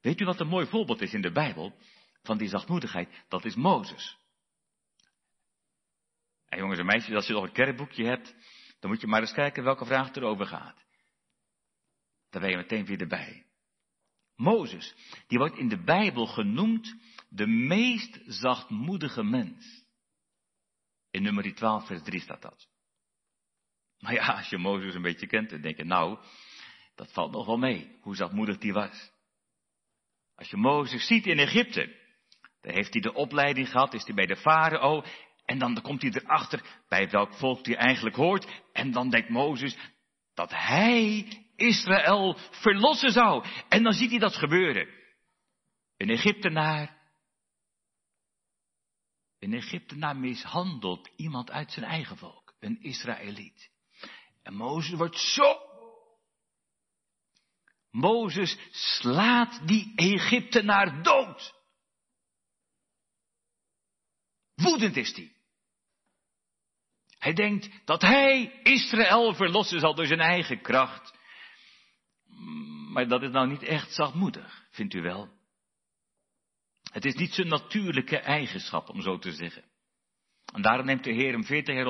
Weet 0.00 0.20
u 0.20 0.24
wat 0.24 0.40
een 0.40 0.46
mooi 0.46 0.66
voorbeeld 0.66 1.00
is 1.00 1.14
in 1.14 1.22
de 1.22 1.32
Bijbel 1.32 1.78
van 2.22 2.38
die 2.38 2.48
zachtmoedigheid? 2.48 3.24
Dat 3.28 3.44
is 3.44 3.54
Mozes. 3.54 4.18
En 6.48 6.58
jongens 6.58 6.78
en 6.78 6.86
meisjes, 6.86 7.14
als 7.14 7.26
je 7.26 7.32
nog 7.32 7.44
een 7.44 7.52
kerkboekje 7.52 8.04
hebt, 8.04 8.34
dan 8.80 8.90
moet 8.90 9.00
je 9.00 9.06
maar 9.06 9.20
eens 9.20 9.32
kijken 9.32 9.64
welke 9.64 9.84
vraag 9.84 10.14
erover 10.14 10.46
gaat. 10.46 10.84
Dan 12.32 12.40
ben 12.40 12.50
je 12.50 12.56
meteen 12.56 12.84
weer 12.84 13.00
erbij. 13.00 13.46
Mozes, 14.36 14.94
die 15.26 15.38
wordt 15.38 15.58
in 15.58 15.68
de 15.68 15.82
Bijbel 15.82 16.26
genoemd 16.26 16.94
de 17.28 17.46
meest 17.46 18.20
zachtmoedige 18.26 19.22
mens. 19.22 19.84
In 21.10 21.22
nummer 21.22 21.54
12, 21.54 21.86
vers 21.86 22.02
3 22.02 22.20
staat 22.20 22.42
dat. 22.42 22.68
Maar 23.98 24.12
ja, 24.12 24.26
als 24.26 24.48
je 24.48 24.58
Mozes 24.58 24.94
een 24.94 25.02
beetje 25.02 25.26
kent, 25.26 25.50
dan 25.50 25.60
denk 25.60 25.76
je, 25.76 25.84
nou, 25.84 26.18
dat 26.94 27.12
valt 27.12 27.32
nog 27.32 27.46
wel 27.46 27.58
mee, 27.58 27.98
hoe 28.00 28.16
zachtmoedig 28.16 28.58
die 28.58 28.72
was. 28.72 29.12
Als 30.34 30.50
je 30.50 30.56
Mozes 30.56 31.06
ziet 31.06 31.26
in 31.26 31.38
Egypte, 31.38 31.96
dan 32.60 32.72
heeft 32.72 32.92
hij 32.92 33.02
de 33.02 33.14
opleiding 33.14 33.70
gehad, 33.70 33.94
is 33.94 34.04
hij 34.04 34.14
bij 34.14 34.26
de 34.26 34.36
farao, 34.36 35.04
en 35.44 35.58
dan 35.58 35.80
komt 35.82 36.02
hij 36.02 36.10
erachter 36.10 36.82
bij 36.88 37.10
welk 37.10 37.34
volk 37.34 37.66
hij 37.66 37.76
eigenlijk 37.76 38.16
hoort, 38.16 38.62
en 38.72 38.90
dan 38.90 39.10
denkt 39.10 39.28
Mozes 39.28 39.76
dat 40.34 40.50
hij 40.50 41.26
Israël 41.62 42.36
verlossen 42.50 43.10
zou. 43.10 43.46
En 43.68 43.82
dan 43.82 43.92
ziet 43.92 44.10
hij 44.10 44.18
dat 44.18 44.36
gebeuren. 44.36 44.88
Een 45.96 46.10
Egyptenaar, 46.10 47.00
een 49.38 49.52
Egyptenaar 49.52 50.16
mishandelt 50.16 51.10
iemand 51.16 51.50
uit 51.50 51.72
zijn 51.72 51.86
eigen 51.86 52.16
volk, 52.16 52.54
een 52.60 52.82
Israëliet. 52.82 53.70
En 54.42 54.54
Mozes 54.54 54.98
wordt 54.98 55.18
zo 55.18 55.70
Mozes 57.92 58.58
slaat 58.70 59.66
die 59.66 59.92
Egyptenaar 59.96 61.02
dood. 61.02 61.54
Woedend 64.54 64.96
is 64.96 65.16
hij. 65.16 65.32
Hij 67.18 67.32
denkt 67.32 67.68
dat 67.84 68.02
hij 68.02 68.60
Israël 68.62 69.34
verlossen 69.34 69.80
zal 69.80 69.94
door 69.94 70.06
zijn 70.06 70.20
eigen 70.20 70.62
kracht. 70.62 71.14
Maar 72.92 73.08
dat 73.08 73.22
is 73.22 73.30
nou 73.30 73.48
niet 73.48 73.62
echt 73.62 73.94
zachtmoedig, 73.94 74.64
vindt 74.70 74.94
u 74.94 75.00
wel? 75.00 75.28
Het 76.92 77.04
is 77.04 77.14
niet 77.14 77.34
zijn 77.34 77.48
natuurlijke 77.48 78.18
eigenschap, 78.18 78.88
om 78.88 79.02
zo 79.02 79.18
te 79.18 79.32
zeggen. 79.32 79.64
En 80.52 80.62
daarom 80.62 80.86
neemt 80.86 81.04
de 81.04 81.12
Heer 81.12 81.32
hem 81.32 81.44
veertig 81.44 81.74
jaar 81.74 81.86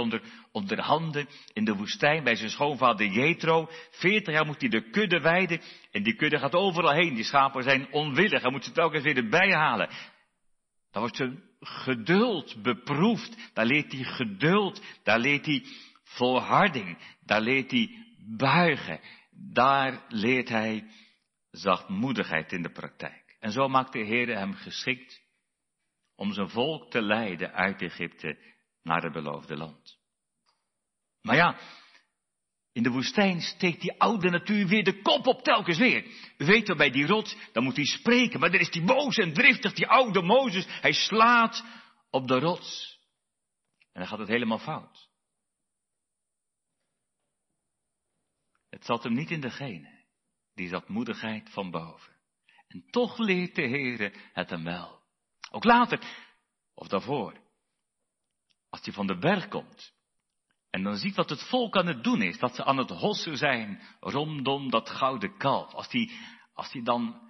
onder, 0.53 0.81
handen 0.81 1.29
in 1.53 1.65
de 1.65 1.75
woestijn 1.75 2.25
bij 2.25 2.35
zijn 2.35 2.51
schoonvader 2.51 3.07
Jethro. 3.07 3.69
Veertig 3.91 4.35
jaar 4.35 4.47
moet 4.47 4.61
hij 4.61 4.71
de 4.71 4.91
kudde 4.91 5.21
weiden 5.21 5.61
en 5.91 6.03
die 6.03 6.15
kudde 6.15 6.39
gaat 6.39 6.55
overal 6.55 6.93
heen. 6.93 7.15
Die 7.15 7.25
schapen 7.25 7.63
zijn 7.63 7.93
onwillig, 7.93 8.43
hij 8.43 8.51
moet 8.51 8.65
ze 8.65 8.73
telkens 8.73 9.03
weer 9.03 9.17
erbij 9.17 9.53
halen. 9.53 9.89
Dan 10.91 11.03
wordt 11.03 11.17
zijn 11.17 11.43
geduld 11.61 12.63
beproefd. 12.63 13.51
Daar 13.53 13.67
leert 13.67 13.93
hij 13.93 14.05
geduld, 14.05 14.83
daar 15.03 15.19
leert 15.19 15.47
hij 15.47 15.65
volharding, 16.05 16.99
daar 17.25 17.41
leert 17.41 17.71
hij 17.71 17.91
buigen. 18.37 19.01
Daar 19.35 20.05
leert 20.09 20.49
hij 20.49 20.91
zachtmoedigheid 21.51 22.53
in 22.53 22.63
de 22.63 22.73
praktijk. 22.73 23.37
En 23.39 23.53
zo 23.53 23.69
maakt 23.69 23.93
de 23.93 24.05
Heer 24.05 24.37
hem 24.37 24.55
geschikt 24.55 25.23
om 26.17 26.33
zijn 26.33 26.49
volk 26.49 26.91
te 26.91 27.03
leiden 27.03 27.53
uit 27.53 27.83
Egypte 27.83 28.39
naar 28.83 29.03
het 29.03 29.13
beloofde 29.13 29.57
land. 29.57 29.99
Maar 31.23 31.37
ja, 31.37 31.59
in 32.73 32.83
de 32.83 32.91
woestijn 32.91 33.41
steekt 33.41 33.81
die 33.81 34.01
oude 34.01 34.31
natuur 34.31 34.67
weer 34.67 34.85
de 34.85 35.03
kop 35.03 35.27
op 35.27 35.43
telkens 35.43 35.79
weer. 35.79 36.05
U 36.39 36.45
weet 36.45 36.77
bij 36.77 36.91
die 36.91 37.07
rots, 37.07 37.37
dan 37.53 37.65
moet 37.65 37.77
hij 37.77 37.85
spreken, 37.85 38.41
maar 38.41 38.51
dan 38.51 38.61
is 38.61 38.71
die 38.71 38.85
boos 38.85 39.17
en 39.17 39.33
driftig, 39.33 39.73
die 39.73 39.87
oude 39.87 40.23
Mozes. 40.23 40.67
Hij 40.69 40.93
slaat 40.93 41.65
op 42.11 42.29
de 42.29 42.39
rots. 42.39 43.01
En 43.93 44.01
dan 44.01 44.07
gaat 44.07 44.19
het 44.19 44.29
helemaal 44.29 44.59
fout. 44.59 45.11
Het 48.73 48.85
zat 48.85 49.03
hem 49.03 49.13
niet 49.13 49.31
in 49.31 49.41
de 49.41 49.51
genen, 49.51 50.05
die 50.55 50.69
zatmoedigheid 50.69 51.51
van 51.51 51.71
boven. 51.71 52.13
En 52.69 52.85
toch 52.91 53.19
leert 53.19 53.55
de 53.55 53.69
Heere 53.69 54.13
het 54.33 54.51
hem 54.51 54.65
wel. 54.65 55.01
Ook 55.51 55.65
later, 55.65 56.01
of 56.75 56.89
daarvoor. 56.89 57.41
Als 58.71 58.81
hij 58.85 58.93
van 58.93 59.07
de 59.07 59.19
berg 59.19 59.49
komt. 59.49 59.93
En 60.71 60.83
dan 60.83 60.97
ziet 60.97 61.17
wat 61.17 61.31
het 61.31 61.49
volk 61.49 61.77
aan 61.77 61.87
het 61.87 62.05
doen 62.05 62.23
is. 62.23 62.39
Dat 62.39 62.55
ze 62.55 62.65
aan 62.65 62.79
het 62.79 62.91
hossen 62.91 63.37
zijn 63.37 63.83
rondom 64.01 64.71
dat 64.71 64.91
gouden 64.91 65.37
kalf. 65.37 65.73
Als 65.73 65.93
hij, 65.93 66.11
als 66.53 66.73
hij 66.73 66.83
dan 66.83 67.21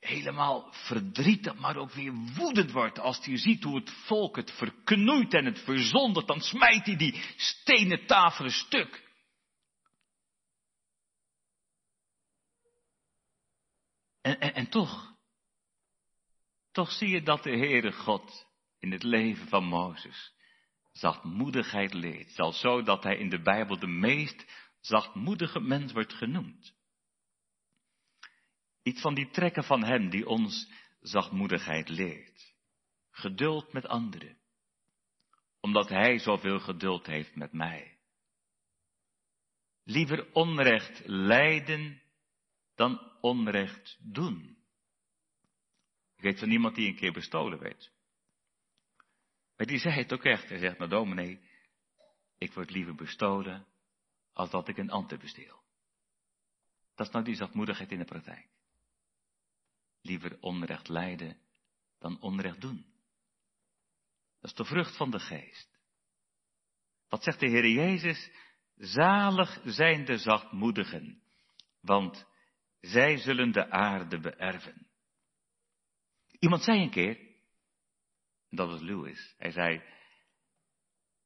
helemaal 0.00 0.68
verdrietig, 0.70 1.54
maar 1.54 1.76
ook 1.76 1.92
weer 1.92 2.12
woedend 2.36 2.70
wordt. 2.70 2.98
Als 2.98 3.24
hij 3.24 3.36
ziet 3.36 3.64
hoe 3.64 3.76
het 3.76 3.90
volk 3.90 4.36
het 4.36 4.50
verknoeit 4.50 5.34
en 5.34 5.44
het 5.44 5.60
verzondert. 5.60 6.26
Dan 6.26 6.40
smijt 6.40 6.86
hij 6.86 6.96
die 6.96 7.22
stenen 7.36 8.06
tafelen 8.06 8.52
stuk. 8.52 9.08
En, 14.20 14.68
toch, 14.68 15.16
toch 16.72 16.90
zie 16.90 17.08
je 17.08 17.22
dat 17.22 17.42
de 17.42 17.50
Heere 17.50 17.92
God 17.92 18.46
in 18.78 18.92
het 18.92 19.02
leven 19.02 19.48
van 19.48 19.64
Mozes 19.64 20.38
zachtmoedigheid 20.92 21.92
leert. 21.94 22.30
Zelfs 22.30 22.60
zo 22.60 22.82
dat 22.82 23.02
hij 23.02 23.16
in 23.16 23.28
de 23.28 23.42
Bijbel 23.42 23.78
de 23.78 23.86
meest 23.86 24.46
zachtmoedige 24.80 25.60
mens 25.60 25.92
wordt 25.92 26.12
genoemd. 26.12 26.74
Iets 28.82 29.00
van 29.00 29.14
die 29.14 29.30
trekken 29.30 29.64
van 29.64 29.84
hem 29.84 30.10
die 30.10 30.26
ons 30.26 30.70
zachtmoedigheid 31.00 31.88
leert. 31.88 32.54
Geduld 33.10 33.72
met 33.72 33.86
anderen. 33.86 34.38
Omdat 35.60 35.88
hij 35.88 36.18
zoveel 36.18 36.58
geduld 36.58 37.06
heeft 37.06 37.34
met 37.34 37.52
mij. 37.52 37.98
Liever 39.84 40.32
onrecht 40.32 41.02
lijden 41.04 42.02
dan 42.74 43.09
onrecht 43.20 43.96
doen. 44.00 44.58
Ik 46.16 46.22
weet 46.22 46.38
van 46.38 46.50
iemand 46.50 46.74
die 46.74 46.88
een 46.88 46.96
keer 46.96 47.12
bestolen 47.12 47.58
werd. 47.58 47.92
Maar 49.56 49.66
die 49.66 49.78
zei 49.78 49.94
het 49.94 50.12
ook 50.12 50.24
echt. 50.24 50.48
Hij 50.48 50.58
zegt, 50.58 50.78
nou 50.78 50.90
dominee, 50.90 51.40
ik 52.38 52.52
word 52.52 52.70
liever 52.70 52.94
bestolen 52.94 53.66
als 54.32 54.50
dat 54.50 54.68
ik 54.68 54.76
een 54.76 54.90
ander 54.90 55.18
besteel. 55.18 55.62
Dat 56.94 57.06
is 57.06 57.12
nou 57.12 57.24
die 57.24 57.34
zachtmoedigheid 57.34 57.90
in 57.90 57.98
de 57.98 58.04
praktijk. 58.04 58.48
Liever 60.02 60.38
onrecht 60.40 60.88
lijden 60.88 61.40
dan 61.98 62.20
onrecht 62.20 62.60
doen. 62.60 62.86
Dat 64.40 64.50
is 64.50 64.56
de 64.56 64.64
vrucht 64.64 64.96
van 64.96 65.10
de 65.10 65.20
geest. 65.20 65.78
Wat 67.08 67.22
zegt 67.22 67.40
de 67.40 67.48
Heer 67.48 67.68
Jezus? 67.68 68.30
Zalig 68.76 69.60
zijn 69.64 70.04
de 70.04 70.18
zachtmoedigen, 70.18 71.22
want 71.80 72.26
zij 72.80 73.16
zullen 73.16 73.52
de 73.52 73.70
aarde 73.70 74.20
beërven. 74.20 74.86
Iemand 76.38 76.62
zei 76.62 76.82
een 76.82 76.90
keer, 76.90 77.18
dat 78.48 78.68
was 78.68 78.80
Lewis, 78.80 79.34
hij 79.38 79.50
zei, 79.50 79.82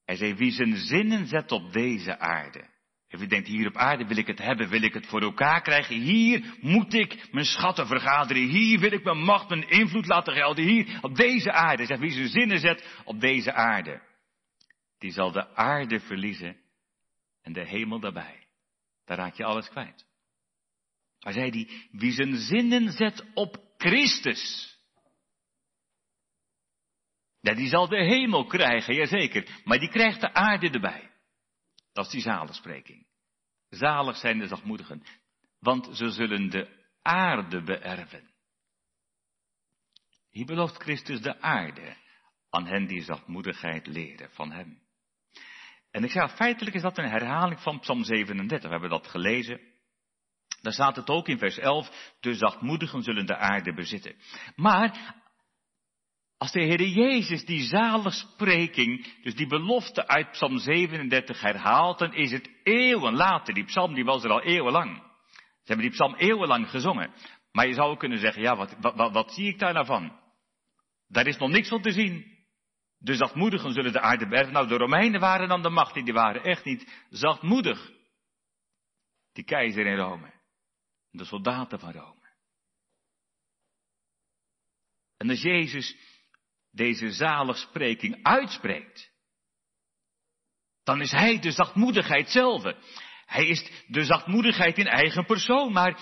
hij 0.04 0.16
zei, 0.16 0.34
wie 0.34 0.50
zijn 0.50 0.76
zinnen 0.76 1.26
zet 1.26 1.52
op 1.52 1.72
deze 1.72 2.18
aarde. 2.18 2.72
En 3.08 3.18
wie 3.18 3.28
denkt, 3.28 3.48
hier 3.48 3.66
op 3.66 3.76
aarde 3.76 4.06
wil 4.06 4.16
ik 4.16 4.26
het 4.26 4.38
hebben, 4.38 4.68
wil 4.68 4.82
ik 4.82 4.94
het 4.94 5.06
voor 5.06 5.22
elkaar 5.22 5.62
krijgen. 5.62 5.96
Hier 6.00 6.56
moet 6.60 6.94
ik 6.94 7.32
mijn 7.32 7.44
schatten 7.44 7.86
vergaderen. 7.86 8.48
Hier 8.48 8.78
wil 8.78 8.92
ik 8.92 9.04
mijn 9.04 9.18
macht, 9.18 9.48
mijn 9.48 9.68
invloed 9.68 10.06
laten 10.06 10.32
gelden. 10.32 10.64
Hier 10.64 10.98
op 11.00 11.16
deze 11.16 11.52
aarde. 11.52 11.86
Zeg, 11.86 11.98
wie 11.98 12.10
zijn 12.10 12.28
zinnen 12.28 12.58
zet 12.58 13.02
op 13.04 13.20
deze 13.20 13.52
aarde. 13.52 14.02
Die 14.98 15.10
zal 15.10 15.32
de 15.32 15.54
aarde 15.54 16.00
verliezen 16.00 16.56
en 17.42 17.52
de 17.52 17.66
hemel 17.66 18.00
daarbij. 18.00 18.46
Daar 19.04 19.16
raak 19.16 19.34
je 19.34 19.44
alles 19.44 19.68
kwijt. 19.68 20.06
Maar 21.24 21.32
zei 21.32 21.50
hij, 21.50 21.88
wie 21.90 22.12
zijn 22.12 22.36
zinnen 22.36 22.92
zet 22.92 23.24
op 23.34 23.56
Christus. 23.76 24.72
Ja, 27.40 27.54
die 27.54 27.68
zal 27.68 27.88
de 27.88 28.04
hemel 28.04 28.46
krijgen, 28.46 28.94
jazeker. 28.94 29.60
Maar 29.64 29.78
die 29.78 29.88
krijgt 29.88 30.20
de 30.20 30.34
aarde 30.34 30.70
erbij. 30.70 31.10
Dat 31.92 32.06
is 32.06 32.12
die 32.12 32.20
zaligspreking. 32.20 33.06
Zalig 33.68 34.16
zijn 34.16 34.38
de 34.38 34.46
zachtmoedigen, 34.46 35.02
want 35.58 35.96
ze 35.96 36.08
zullen 36.08 36.50
de 36.50 36.86
aarde 37.02 37.62
beërven. 37.62 38.30
Hier 40.30 40.46
belooft 40.46 40.82
Christus 40.82 41.20
de 41.20 41.40
aarde 41.40 41.96
aan 42.50 42.66
hen 42.66 42.86
die 42.86 43.02
zachtmoedigheid 43.02 43.86
leren 43.86 44.30
van 44.30 44.52
hem. 44.52 44.82
En 45.90 46.04
ik 46.04 46.10
zeg, 46.10 46.34
feitelijk 46.34 46.76
is 46.76 46.82
dat 46.82 46.98
een 46.98 47.10
herhaling 47.10 47.60
van 47.60 47.80
Psalm 47.80 48.04
37. 48.04 48.62
We 48.62 48.68
hebben 48.68 48.90
dat 48.90 49.06
gelezen. 49.06 49.73
Daar 50.62 50.72
staat 50.72 50.96
het 50.96 51.08
ook 51.08 51.28
in 51.28 51.38
vers 51.38 51.58
11, 51.58 52.14
de 52.20 52.34
zachtmoedigen 52.34 53.02
zullen 53.02 53.26
de 53.26 53.36
aarde 53.36 53.74
bezitten. 53.74 54.16
Maar 54.56 55.14
als 56.38 56.52
de 56.52 56.62
Heer 56.62 56.82
Jezus 56.82 57.44
die 57.44 57.62
zaligspreking, 57.62 59.22
dus 59.22 59.34
die 59.34 59.46
belofte 59.46 60.06
uit 60.06 60.30
Psalm 60.30 60.58
37 60.58 61.40
herhaalt, 61.40 61.98
dan 61.98 62.14
is 62.14 62.30
het 62.30 62.50
eeuwen 62.62 63.14
later. 63.14 63.54
Die 63.54 63.64
psalm 63.64 63.94
die 63.94 64.04
was 64.04 64.24
er 64.24 64.30
al 64.30 64.42
eeuwenlang. 64.42 64.96
Ze 65.36 65.72
hebben 65.72 65.86
die 65.86 65.94
psalm 65.94 66.14
eeuwenlang 66.14 66.70
gezongen. 66.70 67.10
Maar 67.52 67.66
je 67.66 67.74
zou 67.74 67.96
kunnen 67.96 68.18
zeggen, 68.18 68.42
ja, 68.42 68.56
wat, 68.56 68.76
wat, 68.80 69.12
wat, 69.12 69.32
zie 69.32 69.48
ik 69.48 69.58
daar 69.58 69.72
nou 69.72 69.86
van? 69.86 70.18
Daar 71.08 71.26
is 71.26 71.36
nog 71.36 71.50
niks 71.50 71.68
van 71.68 71.82
te 71.82 71.90
zien. 71.90 72.32
De 72.98 73.14
zachtmoedigen 73.14 73.72
zullen 73.72 73.92
de 73.92 74.00
aarde 74.00 74.28
bergen. 74.28 74.52
Nou, 74.52 74.68
de 74.68 74.76
Romeinen 74.76 75.20
waren 75.20 75.48
dan 75.48 75.62
de 75.62 75.70
macht, 75.70 75.94
die 75.94 76.12
waren 76.12 76.42
echt 76.42 76.64
niet 76.64 77.06
zachtmoedig. 77.08 77.90
Die 79.34 79.44
keizer 79.44 79.86
in 79.86 79.96
Rome. 79.96 80.32
De 81.10 81.24
soldaten 81.24 81.78
van 81.78 81.92
Rome. 81.92 82.22
En 85.16 85.30
als 85.30 85.42
Jezus 85.42 85.96
deze 86.70 87.12
zaligspreking 87.12 88.22
uitspreekt, 88.22 89.12
dan 90.82 91.00
is 91.00 91.10
hij 91.10 91.38
de 91.38 91.50
zachtmoedigheid 91.50 92.30
zelf. 92.30 92.62
Hij 93.26 93.46
is 93.46 93.70
de 93.86 94.04
zachtmoedigheid 94.04 94.78
in 94.78 94.86
eigen 94.86 95.24
persoon, 95.24 95.72
maar, 95.72 95.98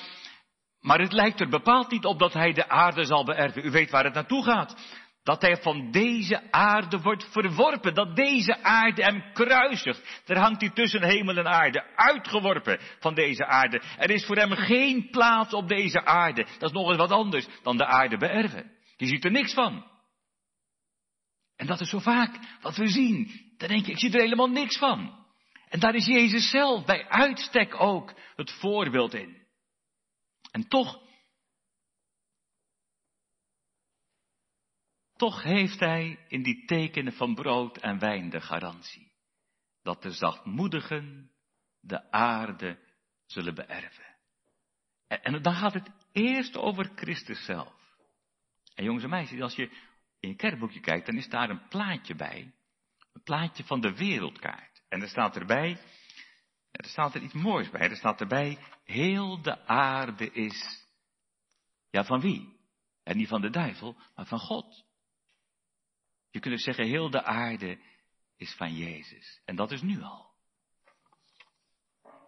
maar 0.80 1.00
het 1.00 1.12
lijkt 1.12 1.40
er 1.40 1.48
bepaald 1.48 1.90
niet 1.90 2.04
op 2.04 2.18
dat 2.18 2.32
hij 2.32 2.52
de 2.52 2.68
aarde 2.68 3.04
zal 3.04 3.24
beërven. 3.24 3.64
U 3.64 3.70
weet 3.70 3.90
waar 3.90 4.04
het 4.04 4.14
naartoe 4.14 4.44
gaat. 4.44 5.00
Dat 5.22 5.42
hij 5.42 5.56
van 5.56 5.90
deze 5.90 6.52
aarde 6.52 7.00
wordt 7.00 7.28
verworpen. 7.30 7.94
Dat 7.94 8.16
deze 8.16 8.62
aarde 8.62 9.02
hem 9.02 9.32
kruisigt. 9.32 10.22
Daar 10.24 10.38
hangt 10.38 10.61
hij 10.61 10.70
tussen 10.70 11.02
hemel 11.02 11.37
en 11.37 11.46
aarde. 11.46 11.96
Uitgeworpen 11.96 12.80
van 12.98 13.14
deze 13.14 13.46
aarde. 13.46 13.82
Er 13.98 14.11
is 14.11 14.24
voor 14.26 14.37
hem 14.37 14.50
geen 14.50 15.11
plaats 15.11 15.54
op 15.54 15.68
deze 15.68 16.04
aarde. 16.04 16.46
Dat 16.58 16.70
is 16.70 16.76
nog 16.76 16.88
eens 16.88 16.96
wat 16.96 17.11
anders 17.11 17.46
dan 17.62 17.76
de 17.76 17.87
aarde 17.87 18.16
beërven. 18.16 18.70
Je 18.96 19.06
ziet 19.06 19.24
er 19.24 19.30
niks 19.30 19.54
van. 19.54 19.90
En 21.56 21.66
dat 21.66 21.80
is 21.80 21.88
zo 21.88 21.98
vaak 21.98 22.38
wat 22.61 22.76
we 22.76 22.87
zien. 22.87 23.30
Dan 23.56 23.68
denk 23.68 23.87
je, 23.87 23.92
ik 23.92 23.98
zie 23.98 24.12
er 24.12 24.20
helemaal 24.20 24.50
niks 24.50 24.78
van. 24.78 25.20
En 25.68 25.80
daar 25.80 25.94
is 25.94 26.06
Jezus 26.06 26.50
zelf 26.50 26.85
bij 26.85 27.08
uitstek 27.08 27.80
ook 27.80 28.14
het 28.37 28.52
voorbeeld 28.52 29.14
in. 29.14 29.37
En 30.50 30.68
toch, 30.68 31.01
toch 35.22 35.42
heeft 35.42 35.80
hij 35.80 36.18
in 36.28 36.42
die 36.42 36.64
tekenen 36.64 37.12
van 37.12 37.35
brood 37.35 37.78
en 37.78 37.98
wijn 37.98 38.30
de 38.30 38.40
garantie. 38.40 39.12
Dat 39.82 40.02
de 40.02 40.11
zachtmoedigen 40.11 41.30
de 41.80 42.11
aarde 42.11 42.78
zullen 43.26 43.54
beërven. 43.54 44.16
En, 45.06 45.42
dan 45.42 45.54
gaat 45.54 45.74
het 45.74 45.90
eerst 46.12 46.56
over 46.56 46.90
Christus 46.94 47.44
zelf. 47.44 47.74
En 48.74 48.85
jongens 48.85 49.04
en 49.04 49.11
meisjes, 49.11 49.40
als 49.40 49.54
je 49.54 49.70
in 50.20 50.28
je 50.28 50.37
kerkboekje 50.37 50.80
kijkt, 50.80 51.06
dan 51.06 51.16
is 51.16 51.28
daar 51.28 51.50
een 51.50 51.68
plaatje 51.68 52.14
bij. 52.14 52.54
Een 53.12 53.22
plaatje 53.22 53.64
van 53.64 53.80
de 53.80 53.94
wereldkaart. 53.94 54.82
En 54.88 55.02
er 55.02 55.08
staat 55.08 55.37
erbij, 55.37 55.80
er 56.70 56.85
staat 56.85 57.14
er 57.14 57.22
iets 57.22 57.35
moois 57.35 57.70
bij. 57.70 57.90
Er 57.90 57.96
staat 57.96 58.20
erbij, 58.20 58.58
heel 58.85 59.42
de 59.42 59.66
aarde 59.66 60.32
is, 60.32 60.87
ja 61.90 62.04
van 62.04 62.20
wie? 62.20 62.61
En 63.02 63.16
niet 63.16 63.28
van 63.28 63.40
de 63.40 63.50
duivel, 63.50 63.96
maar 64.14 64.26
van 64.26 64.38
God. 64.38 64.90
Je 66.32 66.40
kunt 66.40 66.54
dus 66.54 66.64
zeggen, 66.64 66.86
heel 66.86 67.10
de 67.10 67.24
aarde 67.24 67.78
is 68.36 68.54
van 68.54 68.74
Jezus. 68.74 69.40
En 69.44 69.56
dat 69.56 69.70
is 69.70 69.82
nu 69.82 70.02
al. 70.02 70.30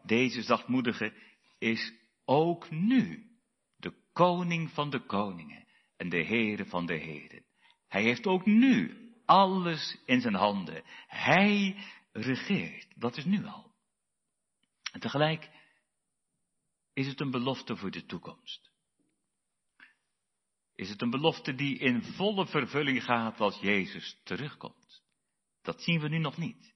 Deze 0.02 0.42
zachtmoedige 0.42 1.12
is 1.58 1.92
ook 2.24 2.70
nu 2.70 3.30
de 3.76 3.94
koning 4.12 4.70
van 4.70 4.90
de 4.90 5.00
koningen 5.00 5.66
en 5.96 6.08
de 6.08 6.24
heren 6.24 6.66
van 6.66 6.86
de 6.86 6.94
heren. 6.94 7.44
Hij 7.88 8.02
heeft 8.02 8.26
ook 8.26 8.46
nu 8.46 9.04
alles 9.24 9.98
in 10.04 10.20
zijn 10.20 10.34
handen. 10.34 10.82
Hij 11.06 11.76
regeert. 12.12 13.00
Dat 13.00 13.16
is 13.16 13.24
nu 13.24 13.44
al. 13.44 13.74
En 14.92 15.00
tegelijk 15.00 15.50
is 16.92 17.06
het 17.06 17.20
een 17.20 17.30
belofte 17.30 17.76
voor 17.76 17.90
de 17.90 18.04
toekomst. 18.04 18.70
Is 20.74 20.88
het 20.88 21.02
een 21.02 21.10
belofte 21.10 21.54
die 21.54 21.78
in 21.78 22.02
volle 22.02 22.46
vervulling 22.46 23.04
gaat 23.04 23.40
als 23.40 23.58
Jezus 23.60 24.20
terugkomt? 24.24 25.02
Dat 25.62 25.82
zien 25.82 26.00
we 26.00 26.08
nu 26.08 26.18
nog 26.18 26.37
niet. 26.37 26.74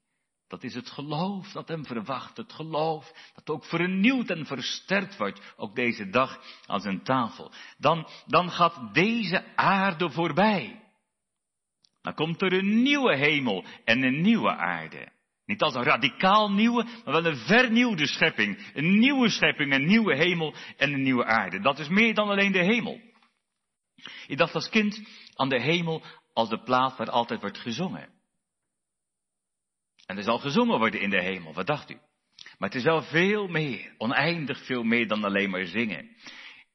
Dat 0.49 0.63
is 0.63 0.75
het 0.75 0.91
geloof 0.91 1.53
dat 1.53 1.69
hem 1.69 1.87
verwacht, 1.87 2.37
het 2.37 2.53
geloof 2.53 3.13
dat 3.35 3.51
ook 3.51 3.65
vernieuwd 3.65 4.31
en 4.31 4.47
versterkt 4.47 5.17
wordt, 5.17 5.55
ook 5.57 5.75
deze 5.75 6.11
dag 6.11 6.43
aan 6.67 6.81
zijn 6.81 7.03
tafel. 7.03 7.53
Dan, 7.79 8.09
dan 8.27 8.51
gaat 8.51 8.95
deze 8.95 9.57
aarde 9.57 10.11
voorbij. 10.11 10.83
Dan 12.03 12.15
komt 12.15 12.43
er 12.43 12.53
een 12.53 12.83
nieuwe 12.83 13.17
hemel 13.17 13.65
en 13.85 14.03
een 14.03 14.21
nieuwe 14.21 14.57
aarde. 14.57 15.13
Niet 15.45 15.63
als 15.63 15.75
een 15.75 15.83
radicaal 15.83 16.53
nieuwe, 16.53 16.85
maar 17.05 17.23
wel 17.23 17.27
een 17.27 17.37
vernieuwde 17.37 18.07
schepping. 18.07 18.71
Een 18.75 18.99
nieuwe 18.99 19.29
schepping, 19.29 19.73
een 19.73 19.87
nieuwe 19.87 20.17
hemel 20.17 20.55
en 20.77 20.93
een 20.93 21.03
nieuwe 21.03 21.25
aarde. 21.25 21.61
Dat 21.61 21.79
is 21.79 21.89
meer 21.89 22.15
dan 22.15 22.29
alleen 22.29 22.53
de 22.53 22.65
hemel. 22.65 23.01
Ik 24.27 24.39
dacht 24.39 24.55
als 24.55 24.69
kind 24.69 25.01
aan 25.35 25.49
de 25.49 25.61
hemel 25.61 26.03
als 26.33 26.49
de 26.49 26.63
plaats 26.63 26.97
waar 26.97 27.11
altijd 27.11 27.41
wordt 27.41 27.59
gezongen. 27.59 28.09
En 30.07 30.17
er 30.17 30.23
zal 30.23 30.39
gezongen 30.39 30.79
worden 30.79 31.01
in 31.01 31.11
de 31.11 31.23
hemel, 31.23 31.53
wat 31.53 31.67
dacht 31.67 31.91
u? 31.91 31.99
Maar 32.59 32.69
het 32.69 32.79
is 32.79 32.85
wel 32.85 33.03
veel 33.03 33.49
meer, 33.49 33.95
oneindig 33.99 34.65
veel 34.65 34.83
meer 34.83 35.09
dan 35.09 35.25
alleen 35.25 35.51
maar 35.51 35.67
zingen. 35.67 36.17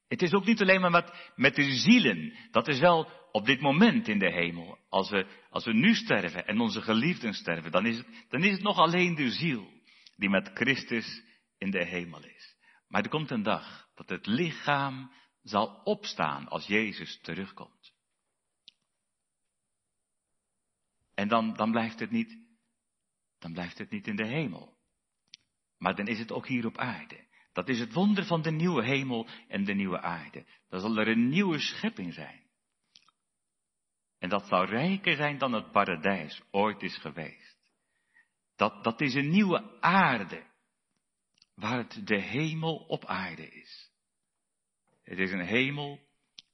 Het 0.07 0.21
is 0.21 0.33
ook 0.33 0.45
niet 0.45 0.61
alleen 0.61 0.81
maar 0.81 1.31
met, 1.35 1.55
de 1.55 1.75
zielen. 1.75 2.33
Dat 2.51 2.67
is 2.67 2.79
wel 2.79 3.09
op 3.31 3.45
dit 3.45 3.61
moment 3.61 4.07
in 4.07 4.19
de 4.19 4.31
hemel. 4.31 4.77
Als 4.89 5.09
we, 5.09 5.25
als 5.49 5.65
we 5.65 5.73
nu 5.73 5.93
sterven 5.93 6.47
en 6.47 6.59
onze 6.59 6.81
geliefden 6.81 7.33
sterven, 7.33 7.71
dan 7.71 7.85
is, 7.85 7.97
het, 7.97 8.07
dan 8.29 8.43
is 8.43 8.51
het 8.51 8.61
nog 8.61 8.77
alleen 8.77 9.15
de 9.15 9.31
ziel 9.31 9.67
die 10.15 10.29
met 10.29 10.51
Christus 10.53 11.23
in 11.57 11.71
de 11.71 11.85
hemel 11.85 12.23
is. 12.23 12.55
Maar 12.87 13.01
er 13.03 13.09
komt 13.09 13.31
een 13.31 13.43
dag 13.43 13.87
dat 13.95 14.09
het 14.09 14.25
lichaam 14.25 15.11
zal 15.43 15.81
opstaan 15.83 16.47
als 16.47 16.65
Jezus 16.65 17.19
terugkomt. 17.21 17.93
En 21.13 21.27
dan, 21.27 21.53
dan 21.53 21.71
blijft 21.71 21.99
het 21.99 22.11
niet, 22.11 22.37
dan 23.39 23.53
blijft 23.53 23.77
het 23.77 23.89
niet 23.89 24.07
in 24.07 24.15
de 24.15 24.27
hemel. 24.27 24.77
Maar 25.77 25.95
dan 25.95 26.07
is 26.07 26.19
het 26.19 26.31
ook 26.31 26.47
hier 26.47 26.65
op 26.65 26.77
aarde. 26.77 27.27
Dat 27.53 27.69
is 27.69 27.79
het 27.79 27.93
wonder 27.93 28.25
van 28.25 28.41
de 28.41 28.51
nieuwe 28.51 28.85
hemel 28.85 29.27
en 29.47 29.63
de 29.63 29.73
nieuwe 29.73 30.01
aarde. 30.01 30.45
Dan 30.69 30.79
zal 30.79 30.97
er 30.97 31.07
een 31.07 31.29
nieuwe 31.29 31.59
schepping 31.59 32.13
zijn. 32.13 32.41
En 34.19 34.29
dat 34.29 34.47
zal 34.47 34.65
rijker 34.65 35.15
zijn 35.15 35.37
dan 35.37 35.53
het 35.53 35.71
paradijs 35.71 36.41
ooit 36.51 36.81
is 36.81 36.97
geweest. 36.97 37.57
Dat, 38.55 38.83
dat 38.83 39.01
is 39.01 39.13
een 39.13 39.29
nieuwe 39.29 39.81
aarde, 39.81 40.43
waar 41.55 41.77
het 41.77 42.07
de 42.07 42.21
hemel 42.21 42.75
op 42.75 43.05
aarde 43.05 43.49
is. 43.49 43.92
Het 45.03 45.19
is 45.19 45.31
een 45.31 45.45
hemel 45.45 45.99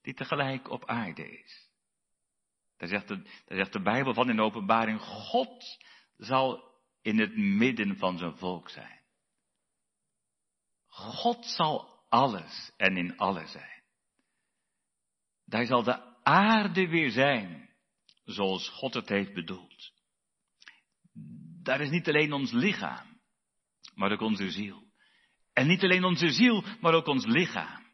die 0.02 0.14
tegelijk 0.14 0.70
op 0.70 0.86
aarde 0.86 1.40
is. 1.40 1.70
Daar 2.78 2.90
zegt, 2.90 3.08
de, 3.08 3.22
daar 3.46 3.58
zegt 3.58 3.74
de 3.74 3.82
Bijbel 3.82 4.14
van 4.14 4.30
in 4.30 4.40
openbaring, 4.40 5.02
God 5.02 5.80
zal 6.18 6.64
in 7.02 7.20
het 7.20 7.38
midden 7.38 7.98
van 7.98 8.18
zijn 8.18 8.38
volk 8.38 8.70
zijn. 8.70 9.00
God 10.88 11.46
zal 11.46 12.04
alles 12.10 12.72
en 12.78 12.98
in 12.98 13.18
alles 13.18 13.52
zijn. 13.52 13.84
Daar 15.46 15.66
zal 15.66 15.84
de 15.84 16.24
aarde 16.24 16.88
weer 16.88 17.12
zijn, 17.12 17.70
zoals 18.24 18.70
God 18.70 18.94
het 18.94 19.10
heeft 19.10 19.34
bedoeld. 19.34 19.92
Daar 21.64 21.82
is 21.82 21.90
niet 21.90 22.08
alleen 22.08 22.34
ons 22.34 22.52
lichaam, 22.52 23.20
maar 23.96 24.12
ook 24.12 24.22
onze 24.22 24.50
ziel. 24.50 24.88
En 25.54 25.68
niet 25.68 25.84
alleen 25.84 26.04
onze 26.04 26.30
ziel, 26.30 26.64
maar 26.82 26.94
ook 26.94 27.08
ons 27.08 27.26
lichaam. 27.26 27.89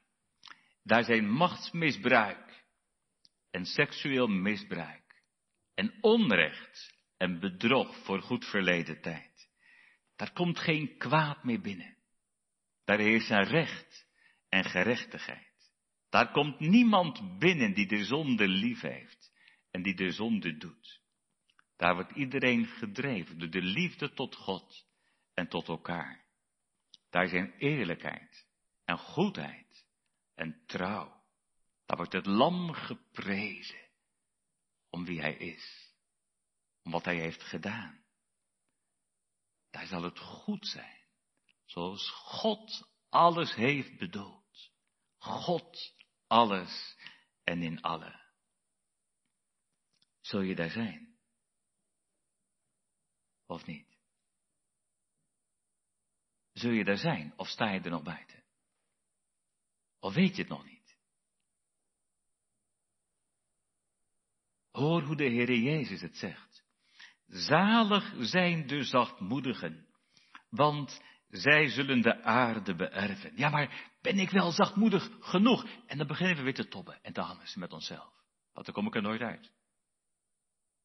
Daar 0.85 1.03
zijn 1.03 1.29
machtsmisbruik 1.29 2.65
en 3.51 3.65
seksueel 3.65 4.27
misbruik 4.27 5.23
en 5.73 5.97
onrecht 6.01 6.97
en 7.17 7.39
bedrog 7.39 8.03
voor 8.03 8.21
goed 8.21 8.45
verleden 8.45 9.01
tijd. 9.01 9.49
Daar 10.15 10.33
komt 10.33 10.59
geen 10.59 10.97
kwaad 10.97 11.43
meer 11.43 11.61
binnen. 11.61 11.97
Daar 12.83 12.99
heerst 12.99 13.29
een 13.29 13.43
recht 13.43 14.07
en 14.49 14.63
gerechtigheid. 14.63 15.71
Daar 16.09 16.31
komt 16.31 16.59
niemand 16.59 17.39
binnen 17.39 17.73
die 17.73 17.87
de 17.87 18.03
zonde 18.03 18.47
lief 18.47 18.81
heeft 18.81 19.31
en 19.71 19.81
die 19.81 19.95
de 19.95 20.11
zonde 20.11 20.57
doet. 20.57 21.01
Daar 21.77 21.95
wordt 21.95 22.11
iedereen 22.11 22.65
gedreven 22.65 23.37
door 23.37 23.49
de 23.49 23.61
liefde 23.61 24.13
tot 24.13 24.35
God 24.35 24.87
en 25.33 25.47
tot 25.47 25.67
elkaar. 25.67 26.25
Daar 27.09 27.27
zijn 27.27 27.53
eerlijkheid 27.57 28.47
en 28.83 28.97
goedheid 28.97 29.64
en 30.35 30.63
trouw. 30.65 31.23
Daar 31.85 31.97
wordt 31.97 32.13
het 32.13 32.25
lam 32.25 32.73
geprezen 32.73 33.89
om 34.89 35.05
wie 35.05 35.19
hij 35.19 35.35
is, 35.35 35.93
om 36.83 36.91
wat 36.91 37.05
hij 37.05 37.19
heeft 37.19 37.43
gedaan. 37.43 38.03
Daar 39.69 39.87
zal 39.87 40.03
het 40.03 40.19
goed 40.19 40.67
zijn, 40.67 41.01
zoals 41.65 42.09
God 42.09 42.89
alles 43.09 43.55
heeft 43.55 43.97
bedoeld. 43.97 44.71
God 45.17 45.93
alles 46.27 46.97
en 47.43 47.61
in 47.61 47.81
alle. 47.81 48.23
Zul 50.21 50.41
je 50.41 50.55
daar 50.55 50.69
zijn? 50.69 51.17
Of 53.45 53.65
niet? 53.65 53.97
Zul 56.53 56.71
je 56.71 56.83
daar 56.83 56.97
zijn 56.97 57.33
of 57.37 57.47
sta 57.47 57.71
je 57.71 57.79
er 57.79 57.89
nog 57.89 58.03
buiten? 58.03 58.34
Of 60.05 60.13
weet 60.13 60.35
je 60.35 60.41
het 60.41 60.51
nog 60.51 60.65
niet? 60.65 60.97
Hoor 64.71 65.01
hoe 65.01 65.15
de 65.15 65.23
Heer 65.23 65.53
Jezus 65.53 66.01
het 66.01 66.17
zegt. 66.17 66.63
Zalig 67.25 68.13
zijn 68.17 68.67
de 68.67 68.83
zachtmoedigen, 68.83 69.87
want 70.49 71.01
zij 71.27 71.67
zullen 71.69 72.01
de 72.01 72.23
aarde 72.23 72.75
beërven. 72.75 73.37
Ja, 73.37 73.49
maar 73.49 73.97
ben 74.01 74.19
ik 74.19 74.29
wel 74.29 74.51
zachtmoedig 74.51 75.09
genoeg? 75.19 75.65
En 75.85 75.97
dan 75.97 76.07
beginnen 76.07 76.35
we 76.35 76.43
weer 76.43 76.53
te 76.53 76.67
tobben 76.67 77.03
en 77.03 77.13
te 77.13 77.21
hangen 77.21 77.59
met 77.59 77.73
onszelf. 77.73 78.13
Want 78.53 78.65
dan 78.65 78.75
kom 78.75 78.87
ik 78.87 78.95
er 78.95 79.01
nooit 79.01 79.21
uit. 79.21 79.51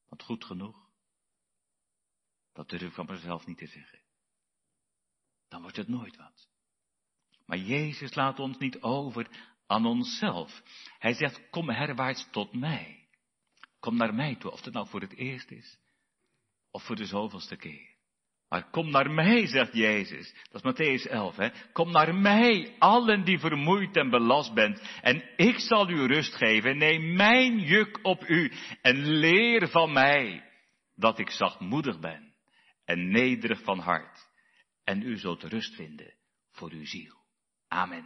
Want 0.09 0.23
goed 0.23 0.45
genoeg, 0.45 0.91
dat 2.53 2.69
durf 2.69 2.83
ik 2.83 2.93
van 2.93 3.07
mezelf 3.07 3.47
niet 3.47 3.59
te 3.59 3.67
zeggen. 3.67 4.01
Dan 5.49 5.61
wordt 5.63 5.77
het 5.77 5.89
nooit 5.89 6.17
wat. 6.17 6.50
Maar 7.51 7.59
Jezus 7.59 8.15
laat 8.15 8.39
ons 8.39 8.59
niet 8.59 8.81
over 8.81 9.27
aan 9.67 9.87
onszelf. 9.87 10.63
Hij 10.99 11.13
zegt, 11.13 11.51
kom 11.51 11.71
herwaarts 11.71 12.29
tot 12.31 12.55
mij. 12.55 13.09
Kom 13.81 13.97
naar 13.97 14.15
mij 14.15 14.37
toe, 14.37 14.51
of 14.51 14.65
het 14.65 14.75
nou 14.75 14.89
voor 14.89 15.01
het 15.01 15.17
eerst 15.17 15.51
is, 15.51 15.79
of 16.71 16.85
voor 16.85 16.97
de 16.97 17.05
zoveelste 17.05 17.57
keer. 17.57 17.89
Maar 18.49 18.71
kom 18.71 18.91
naar 18.91 19.11
mij, 19.11 19.47
zegt 19.47 19.75
Jezus. 19.75 20.35
Dat 20.51 20.65
is 20.65 20.73
Matthäus 20.73 21.11
11, 21.11 21.37
hè. 21.37 21.49
Kom 21.73 21.91
naar 21.91 22.15
mij, 22.15 22.77
allen 22.79 23.25
die 23.25 23.39
vermoeid 23.39 23.97
en 23.97 24.11
belast 24.11 24.55
bent. 24.55 24.83
En 25.03 25.23
ik 25.37 25.59
zal 25.59 25.89
u 25.91 26.07
rust 26.07 26.35
geven. 26.35 26.79
Neem 26.79 27.17
mijn 27.17 27.59
juk 27.59 27.99
op 28.03 28.29
u 28.29 28.53
en 28.83 29.07
leer 29.07 29.69
van 29.69 29.93
mij 29.93 30.51
dat 30.95 31.19
ik 31.19 31.31
zachtmoedig 31.31 32.01
ben 32.01 32.35
en 32.85 33.11
nederig 33.11 33.63
van 33.63 33.79
hart. 33.79 34.29
En 34.85 35.03
u 35.03 35.19
zult 35.19 35.43
rust 35.43 35.75
vinden 35.75 36.15
voor 36.51 36.71
uw 36.71 36.87
ziel. 36.87 37.20
Amen. 37.73 38.05